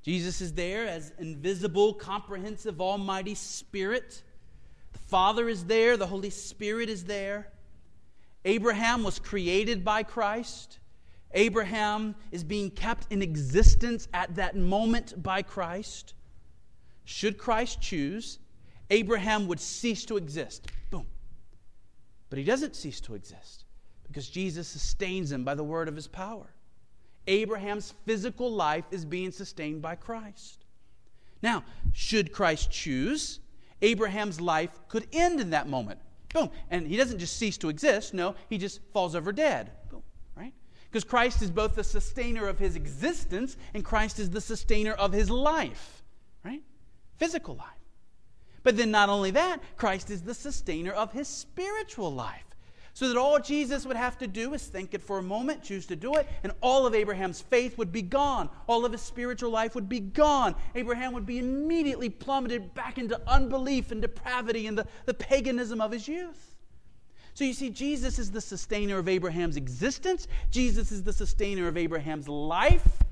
Jesus 0.04 0.42
is 0.42 0.54
there 0.54 0.88
as 0.88 1.14
invisible, 1.18 1.94
comprehensive, 1.94 2.80
almighty 2.80 3.34
spirit. 3.34 4.22
The 4.96 5.10
Father 5.10 5.50
is 5.50 5.66
there, 5.66 5.98
the 5.98 6.08
Holy 6.08 6.30
Spirit 6.30 6.90
is 6.90 7.04
there. 7.04 7.50
Abraham 8.46 9.04
was 9.04 9.20
created 9.20 9.84
by 9.84 10.04
Christ. 10.04 10.80
Abraham 11.34 12.16
is 12.32 12.46
being 12.46 12.72
kept 12.72 13.12
in 13.12 13.22
existence 13.22 14.08
at 14.14 14.36
that 14.36 14.56
moment 14.56 15.22
by 15.22 15.42
Christ. 15.42 16.14
Should 17.04 17.38
Christ 17.38 17.82
choose, 17.82 18.40
Abraham 18.90 19.48
would 19.48 19.60
cease 19.60 20.06
to 20.06 20.16
exist. 20.16 20.68
Boom. 20.92 21.08
But 22.30 22.40
he 22.40 22.46
doesn't 22.46 22.76
cease 22.76 23.02
to 23.02 23.16
exist 23.16 23.66
because 24.08 24.30
Jesus 24.30 24.68
sustains 24.68 25.32
him 25.32 25.44
by 25.44 25.56
the 25.56 25.64
word 25.64 25.90
of 25.90 25.96
his 25.96 26.08
power. 26.08 26.48
Abraham's 27.28 27.94
physical 28.06 28.52
life 28.52 28.86
is 28.92 29.04
being 29.04 29.32
sustained 29.32 29.82
by 29.82 29.96
Christ. 29.96 30.64
Now, 31.42 31.64
should 31.92 32.32
Christ 32.32 32.72
choose, 32.72 33.40
Abraham's 33.82 34.40
life 34.40 34.72
could 34.88 35.08
end 35.14 35.40
in 35.40 35.50
that 35.52 35.68
moment. 35.68 36.00
Boom. 36.34 36.50
And 36.70 36.88
he 36.88 36.98
doesn't 36.98 37.20
just 37.20 37.38
cease 37.38 37.58
to 37.60 37.70
exist. 37.70 38.14
No, 38.14 38.36
he 38.50 38.58
just 38.58 38.82
falls 38.94 39.16
over 39.16 39.32
dead. 39.32 39.72
Boom. 39.90 40.04
Right? 40.36 40.54
Because 40.90 41.04
Christ 41.04 41.42
is 41.42 41.50
both 41.50 41.76
the 41.76 41.84
sustainer 41.84 42.48
of 42.48 42.60
his 42.60 42.76
existence 42.76 43.58
and 43.74 43.84
Christ 43.84 44.20
is 44.20 44.30
the 44.30 44.42
sustainer 44.42 44.94
of 44.94 45.14
his 45.14 45.30
life. 45.30 46.04
Right? 46.44 46.62
Physical 47.18 47.56
life. 47.56 47.68
But 48.64 48.78
then 48.78 48.92
not 48.92 49.10
only 49.10 49.32
that, 49.32 49.60
Christ 49.78 50.10
is 50.10 50.24
the 50.24 50.34
sustainer 50.34 50.92
of 50.92 51.14
his 51.14 51.28
spiritual 51.28 52.14
life. 52.14 52.44
So 52.96 53.10
that 53.10 53.18
all 53.18 53.40
Jesus 53.40 53.86
would 53.86 53.98
have 53.98 54.18
to 54.20 54.28
do 54.28 54.54
is 54.54 54.68
think 54.68 54.94
it 54.94 55.02
for 55.02 55.18
a 55.18 55.22
moment, 55.22 55.62
choose 55.62 55.86
to 55.88 55.98
do 55.98 56.14
it, 56.16 56.30
and 56.44 56.54
all 56.62 56.88
of 56.88 56.96
Abraham's 56.96 57.42
faith 57.42 57.78
would 57.78 57.92
be 57.92 58.02
gone. 58.02 58.50
All 58.68 58.86
of 58.86 58.94
his 58.94 59.02
spiritual 59.02 59.52
life 59.52 59.76
would 59.76 59.90
be 59.90 60.00
gone. 60.00 60.56
Abraham 60.76 61.12
would 61.12 61.26
be 61.26 61.40
immediately 61.40 62.10
plummeted 62.10 62.74
back 62.74 62.98
into 62.98 63.20
unbelief 63.28 63.92
and 63.92 64.02
depravity 64.02 64.66
and 64.68 64.78
the, 64.78 64.88
the 65.06 65.14
paganism 65.14 65.82
of 65.82 65.92
his 65.92 66.08
youth. 66.08 66.56
So 67.34 67.44
you 67.44 67.52
see, 67.52 67.70
Jesus 67.70 68.18
is 68.18 68.32
the 68.32 68.40
sustainer 68.40 68.98
of 68.98 69.10
Abraham's 69.10 69.58
existence, 69.58 70.30
Jesus 70.50 70.94
is 70.94 71.04
the 71.04 71.12
sustainer 71.12 71.68
of 71.68 71.76
Abraham's 71.76 72.30
life. 72.30 73.04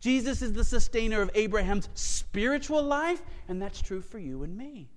Jesus 0.00 0.42
is 0.42 0.52
the 0.52 0.64
sustainer 0.64 1.22
of 1.22 1.30
Abraham's 1.36 1.88
spiritual 1.94 2.82
life, 2.82 3.22
and 3.46 3.62
that's 3.62 3.80
true 3.80 4.00
for 4.00 4.18
you 4.18 4.42
and 4.42 4.56
me. 4.56 4.88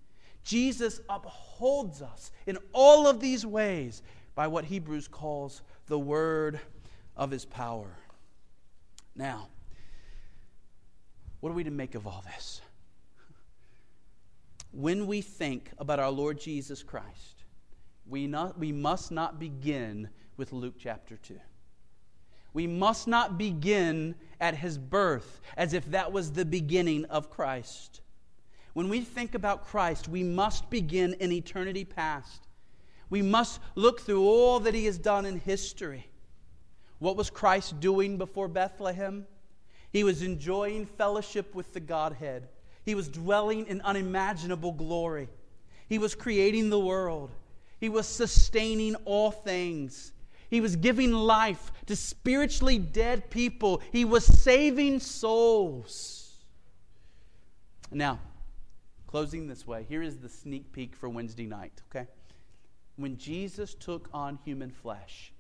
Jesus 0.46 1.02
upholds 1.10 2.04
us 2.04 2.32
in 2.46 2.58
all 2.72 3.08
of 3.08 3.20
these 3.20 3.46
ways 3.46 4.04
by 4.36 4.48
what 4.48 4.66
Hebrews 4.66 5.08
calls 5.08 5.62
the 5.88 5.98
word 5.98 6.60
of 7.16 7.32
his 7.32 7.46
power. 7.46 7.98
Now, 9.16 9.48
what 11.40 11.50
are 11.50 11.56
we 11.56 11.64
to 11.64 11.72
make 11.72 11.96
of 11.96 12.06
all 12.06 12.24
this? 12.26 12.62
When 14.72 15.08
we 15.08 15.22
think 15.22 15.72
about 15.78 16.00
our 16.00 16.12
Lord 16.12 16.40
Jesus 16.40 16.84
Christ, 16.84 17.44
we, 18.06 18.28
not, 18.28 18.60
we 18.60 18.74
must 18.74 19.12
not 19.12 19.40
begin 19.40 20.10
with 20.36 20.52
Luke 20.52 20.76
chapter 20.78 21.16
2. 21.16 21.40
We 22.54 22.68
must 22.68 23.08
not 23.08 23.38
begin 23.38 24.16
at 24.40 24.56
his 24.56 24.78
birth 24.78 25.42
as 25.58 25.74
if 25.74 25.86
that 25.92 26.12
was 26.12 26.32
the 26.32 26.46
beginning 26.46 27.06
of 27.06 27.30
Christ. 27.30 28.02
When 28.74 28.90
we 28.90 29.02
think 29.02 29.36
about 29.36 29.66
Christ, 29.66 30.08
we 30.10 30.24
must 30.24 30.70
begin 30.70 31.14
in 31.20 31.32
eternity 31.32 31.86
past. 31.86 32.45
We 33.10 33.22
must 33.22 33.60
look 33.76 34.02
through 34.02 34.24
all 34.24 34.60
that 34.62 34.74
he 34.74 34.86
has 34.86 34.98
done 34.98 35.26
in 35.26 35.40
history. 35.40 36.08
What 37.00 37.18
was 37.18 37.30
Christ 37.30 37.80
doing 37.80 38.18
before 38.18 38.48
Bethlehem? 38.48 39.26
He 39.92 40.04
was 40.04 40.22
enjoying 40.22 40.86
fellowship 40.86 41.54
with 41.56 41.74
the 41.74 41.80
Godhead. 41.80 42.48
He 42.84 42.96
was 42.96 43.08
dwelling 43.08 43.68
in 43.68 43.82
unimaginable 43.82 44.72
glory. 44.72 45.30
He 45.88 45.98
was 45.98 46.16
creating 46.16 46.70
the 46.70 46.80
world. 46.80 47.32
He 47.80 47.90
was 47.90 48.08
sustaining 48.08 48.96
all 49.06 49.32
things. 49.32 50.12
He 50.50 50.62
was 50.62 50.76
giving 50.76 51.12
life 51.12 51.72
to 51.88 51.96
spiritually 51.96 52.78
dead 52.78 53.30
people. 53.30 53.82
He 53.92 54.06
was 54.06 54.26
saving 54.26 55.00
souls. 55.00 56.46
Now, 57.92 58.20
closing 59.08 59.48
this 59.48 59.66
way, 59.66 59.86
here 59.88 60.02
is 60.02 60.18
the 60.18 60.30
sneak 60.30 60.72
peek 60.72 60.96
for 60.96 61.10
Wednesday 61.10 61.46
night, 61.46 61.82
okay? 61.90 62.08
When 62.98 63.18
Jesus 63.18 63.74
took 63.74 64.10
on 64.14 64.40
human 64.44 64.72
flesh, 64.72 65.34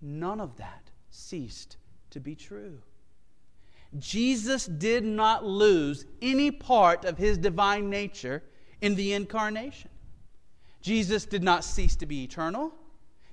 none 0.00 0.40
of 0.40 0.56
that 0.56 0.90
ceased 1.10 1.76
to 2.10 2.20
be 2.20 2.34
true. 2.34 2.78
Jesus 3.98 4.66
did 4.66 5.04
not 5.04 5.44
lose 5.44 6.06
any 6.22 6.50
part 6.50 7.04
of 7.04 7.18
his 7.18 7.36
divine 7.36 7.90
nature 7.90 8.42
in 8.80 8.94
the 8.94 9.12
incarnation. 9.12 9.90
Jesus 10.80 11.26
did 11.26 11.42
not 11.42 11.64
cease 11.64 11.96
to 11.96 12.06
be 12.06 12.22
eternal. 12.22 12.72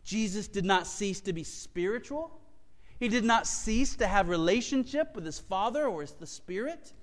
Jesus 0.04 0.48
did 0.48 0.66
not 0.66 0.88
cease 0.88 1.22
to 1.22 1.34
be 1.34 1.44
spiritual. 1.44 2.32
He 3.00 3.08
did 3.08 3.24
not 3.24 3.46
cease 3.46 3.96
to 3.98 4.08
have 4.08 4.30
relationship 4.30 5.16
with 5.16 5.26
his 5.26 5.40
Father 5.40 5.86
or 5.86 5.98
with 5.98 6.20
the 6.20 6.28
Spirit. 6.28 6.94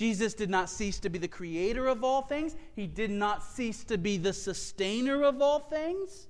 Jesus 0.00 0.32
did 0.32 0.48
not 0.48 0.70
cease 0.70 0.98
to 1.00 1.10
be 1.10 1.18
the 1.18 1.28
creator 1.28 1.86
of 1.86 2.02
all 2.02 2.22
things. 2.22 2.56
He 2.74 2.86
did 2.86 3.10
not 3.10 3.44
cease 3.44 3.84
to 3.84 3.98
be 3.98 4.16
the 4.16 4.32
sustainer 4.32 5.22
of 5.22 5.42
all 5.42 5.58
things. 5.58 6.26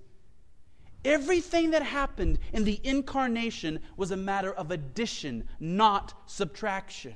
Everything 1.04 1.70
that 1.70 1.84
happened 1.84 2.40
in 2.52 2.64
the 2.64 2.80
incarnation 2.82 3.78
was 3.96 4.10
a 4.10 4.16
matter 4.16 4.52
of 4.52 4.72
addition, 4.72 5.46
not 5.60 6.14
subtraction. 6.26 7.14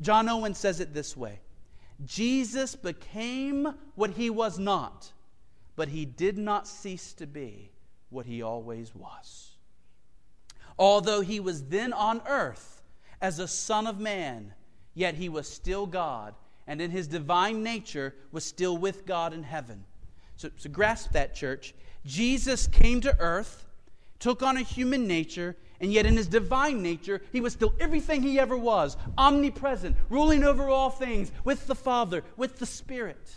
John 0.00 0.28
Owen 0.28 0.54
says 0.54 0.78
it 0.78 0.94
this 0.94 1.16
way 1.16 1.40
Jesus 2.06 2.76
became 2.76 3.74
what 3.96 4.10
he 4.10 4.30
was 4.30 4.60
not, 4.60 5.10
but 5.74 5.88
he 5.88 6.04
did 6.04 6.38
not 6.38 6.68
cease 6.68 7.14
to 7.14 7.26
be 7.26 7.72
what 8.10 8.26
he 8.26 8.42
always 8.42 8.94
was. 8.94 9.56
Although 10.78 11.22
he 11.22 11.40
was 11.40 11.64
then 11.64 11.92
on 11.92 12.22
earth 12.28 12.80
as 13.20 13.40
a 13.40 13.48
son 13.48 13.88
of 13.88 13.98
man, 13.98 14.54
yet 15.00 15.14
he 15.14 15.28
was 15.28 15.48
still 15.48 15.86
God, 15.86 16.34
and 16.66 16.80
in 16.80 16.90
his 16.90 17.08
divine 17.08 17.62
nature 17.62 18.14
was 18.30 18.44
still 18.44 18.76
with 18.76 19.06
God 19.06 19.32
in 19.32 19.42
heaven. 19.42 19.84
So, 20.36 20.50
so 20.56 20.68
grasp 20.68 21.12
that, 21.12 21.34
church. 21.34 21.74
Jesus 22.04 22.66
came 22.66 23.00
to 23.00 23.18
earth, 23.18 23.66
took 24.18 24.42
on 24.42 24.58
a 24.58 24.62
human 24.62 25.06
nature, 25.06 25.56
and 25.80 25.90
yet 25.92 26.04
in 26.04 26.16
his 26.16 26.26
divine 26.26 26.82
nature, 26.82 27.22
he 27.32 27.40
was 27.40 27.54
still 27.54 27.74
everything 27.80 28.22
he 28.22 28.38
ever 28.38 28.56
was 28.56 28.98
omnipresent, 29.16 29.96
ruling 30.10 30.44
over 30.44 30.68
all 30.68 30.90
things, 30.90 31.32
with 31.44 31.66
the 31.66 31.74
Father, 31.74 32.22
with 32.36 32.58
the 32.58 32.66
Spirit. 32.66 33.32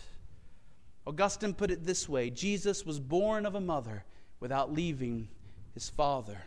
Augustine 1.08 1.54
put 1.54 1.72
it 1.72 1.86
this 1.86 2.08
way 2.08 2.30
Jesus 2.30 2.86
was 2.86 3.00
born 3.00 3.46
of 3.46 3.56
a 3.56 3.62
mother 3.62 4.04
without 4.40 4.74
leaving 4.74 5.30
his 5.74 5.90
father. 5.90 6.38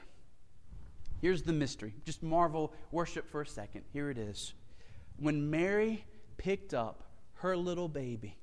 Here's 1.20 1.42
the 1.42 1.52
mystery. 1.52 1.94
Just 2.04 2.22
marvel, 2.22 2.72
worship 2.90 3.28
for 3.30 3.40
a 3.40 3.46
second. 3.46 3.82
Here 3.92 4.10
it 4.10 4.18
is. 4.18 4.52
When 5.18 5.50
Mary 5.50 6.04
picked 6.36 6.74
up 6.74 7.02
her 7.34 7.56
little 7.56 7.88
baby, 7.88 8.36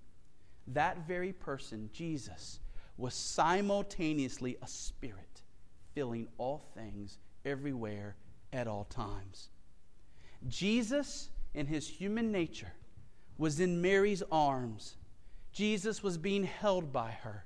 that 0.67 1.07
very 1.07 1.33
person, 1.33 1.89
Jesus, 1.93 2.59
was 2.97 3.13
simultaneously 3.13 4.57
a 4.61 4.67
spirit, 4.67 5.41
filling 5.93 6.27
all 6.37 6.63
things, 6.75 7.17
everywhere, 7.45 8.15
at 8.51 8.67
all 8.67 8.85
times. 8.85 9.49
Jesus, 10.47 11.29
in 11.53 11.65
his 11.65 11.87
human 11.87 12.31
nature, 12.31 12.73
was 13.37 13.59
in 13.59 13.81
Mary's 13.81 14.23
arms. 14.31 14.95
Jesus 15.51 16.03
was 16.03 16.17
being 16.17 16.43
held 16.43 16.93
by 16.93 17.11
her. 17.11 17.45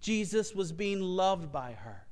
Jesus 0.00 0.54
was 0.54 0.72
being 0.72 1.00
loved 1.00 1.50
by 1.52 1.72
her. 1.72 2.06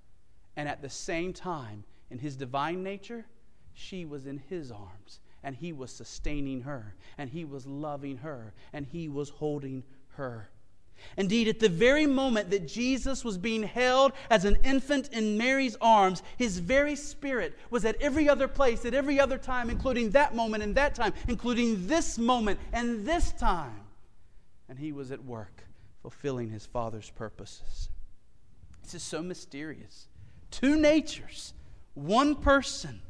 And 0.57 0.69
at 0.69 0.83
the 0.83 0.91
same 0.91 1.33
time, 1.33 1.85
in 2.11 2.19
his 2.19 2.37
divine 2.37 2.83
nature, 2.83 3.27
she 3.75 4.05
was 4.05 4.27
in 4.27 4.39
his 4.49 4.71
arms. 4.71 5.21
And 5.47 5.55
he 5.55 5.73
was 5.73 5.93
sustaining 5.93 6.63
her. 6.63 6.97
And 7.17 7.31
he 7.31 7.45
was 7.45 7.67
loving 7.67 8.19
her. 8.19 8.53
And 8.73 8.85
he 8.85 9.09
was 9.09 9.31
holding 9.31 9.85
her. 10.17 10.51
Indeed, 11.17 11.47
at 11.47 11.61
the 11.61 11.69
very 11.69 12.05
moment 12.05 12.51
that 12.51 12.67
Jesus 12.67 13.25
was 13.25 13.39
being 13.39 13.63
held 13.63 14.13
as 14.29 14.45
an 14.45 14.57
infant 14.65 15.11
in 15.13 15.39
Mary's 15.39 15.77
arms, 15.81 16.23
his 16.37 16.59
very 16.59 16.97
spirit 16.97 17.57
was 17.71 17.85
at 17.85 18.01
every 18.03 18.29
other 18.29 18.49
place, 18.49 18.85
at 18.85 18.93
every 18.93 19.21
other 19.21 19.39
time, 19.39 19.71
including 19.71 20.11
that 20.11 20.35
moment 20.35 20.65
and 20.65 20.75
that 20.75 20.97
time, 20.97 21.13
including 21.29 21.87
this 21.87 22.19
moment 22.19 22.59
and 22.73 23.07
this 23.07 23.31
time. 23.33 23.83
And 24.69 24.79
he 24.79 24.91
was 24.91 25.13
at 25.13 25.25
work, 25.25 25.63
fulfilling 26.03 26.51
his 26.51 26.67
Father's 26.67 27.11
purposes. 27.11 27.89
This 28.83 28.95
is 28.95 29.03
so 29.05 29.23
mysterious. 29.23 30.09
Two 30.51 30.75
natures, 30.75 31.55
one 31.95 32.35
person. 32.35 33.01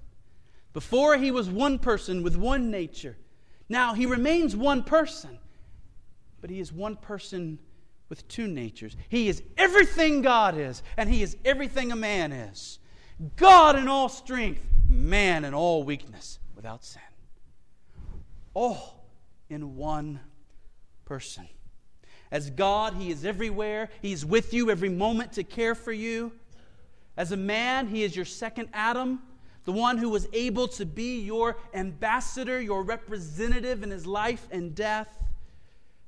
Before 0.77 1.17
he 1.17 1.31
was 1.31 1.49
one 1.49 1.79
person 1.79 2.23
with 2.23 2.37
one 2.37 2.71
nature. 2.71 3.17
Now 3.67 3.95
he 3.95 4.05
remains 4.05 4.55
one 4.55 4.83
person, 4.83 5.39
but 6.43 6.51
he 6.51 6.61
is 6.61 6.71
one 6.71 6.97
person 6.97 7.59
with 8.11 8.29
two 8.29 8.47
natures. 8.47 8.95
He 9.09 9.27
is 9.29 9.43
everything 9.57 10.21
God 10.21 10.55
is, 10.59 10.83
and 10.99 11.09
He 11.09 11.23
is 11.23 11.39
everything 11.47 11.93
a 11.93 11.97
man 11.97 12.31
is. 12.31 12.79
God 13.37 13.77
in 13.77 13.89
all 13.89 14.11
strength, 14.11 14.61
man 14.87 15.47
in 15.47 15.55
all 15.55 15.83
weakness, 15.83 16.41
without 16.55 16.85
sin. 16.85 17.01
All 18.53 19.03
in 19.49 19.77
one 19.77 20.21
person. 21.07 21.49
As 22.31 22.51
God, 22.51 22.93
He 22.93 23.11
is 23.11 23.25
everywhere. 23.25 23.89
He 24.03 24.13
is 24.13 24.27
with 24.27 24.53
you 24.53 24.71
every 24.71 24.91
moment 24.91 25.33
to 25.33 25.43
care 25.43 25.75
for 25.75 25.93
you. 25.93 26.33
As 27.17 27.33
a 27.33 27.37
man, 27.39 27.89
He 27.89 28.05
is 28.05 28.15
your 28.15 28.27
second 28.27 28.69
Adam, 28.75 29.21
the 29.67 29.73
one 29.73 29.99
who 29.99 30.09
was 30.09 30.29
able 30.33 30.69
to 30.69 30.87
be 30.87 31.21
your 31.21 31.59
ambassador, 31.75 32.61
your 32.61 32.83
representative 32.85 33.83
in 33.83 33.91
His 33.91 34.07
life 34.07 34.47
and 34.51 34.75
death. 34.75 35.09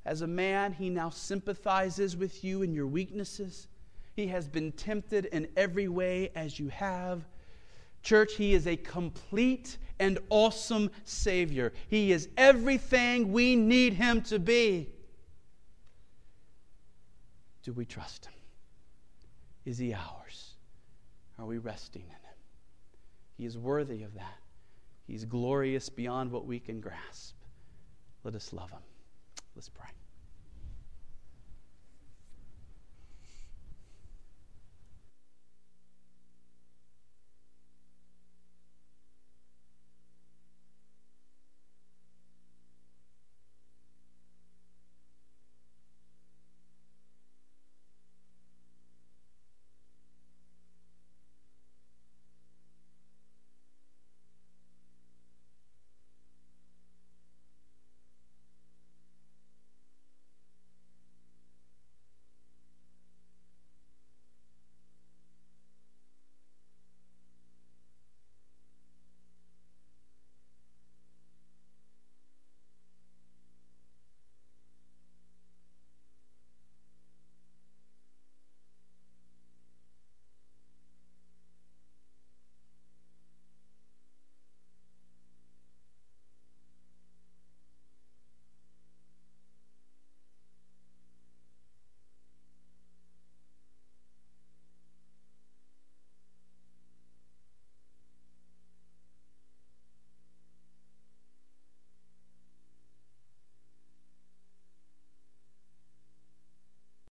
As 0.07 0.23
a 0.23 0.27
man, 0.27 0.73
he 0.73 0.89
now 0.89 1.11
sympathizes 1.11 2.17
with 2.17 2.43
you 2.43 2.63
in 2.63 2.73
your 2.73 2.87
weaknesses. 2.87 3.67
He 4.15 4.29
has 4.29 4.49
been 4.49 4.73
tempted 4.73 5.27
in 5.27 5.49
every 5.57 5.89
way 5.89 6.31
as 6.35 6.59
you 6.59 6.69
have. 6.69 7.25
Church, 8.03 8.37
he 8.37 8.55
is 8.55 8.67
a 8.67 8.77
complete 8.77 9.77
and 9.99 10.19
awesome 10.31 10.91
Savior. 11.05 11.73
He 11.89 12.13
is 12.13 12.29
everything 12.37 13.33
we 13.33 13.57
need 13.57 13.93
him 13.93 14.23
to 14.23 14.39
be. 14.39 14.89
Do 17.65 17.73
we 17.73 17.85
trust 17.85 18.27
him? 18.27 18.35
Is 19.65 19.79
he 19.79 19.93
ours? 19.93 20.55
Are 21.39 21.45
we 21.45 21.59
resting 21.59 22.03
in 22.03 22.09
him? 22.09 22.28
He 23.39 23.47
is 23.47 23.57
worthy 23.57 24.03
of 24.03 24.13
that. 24.15 24.39
He's 25.07 25.25
glorious 25.25 25.89
beyond 25.89 26.31
what 26.31 26.45
we 26.45 26.59
can 26.59 26.81
grasp. 26.81 27.37
Let 28.25 28.35
us 28.35 28.53
love 28.53 28.71
him. 28.71 28.83
Let's 29.55 29.71
pray. 29.71 29.89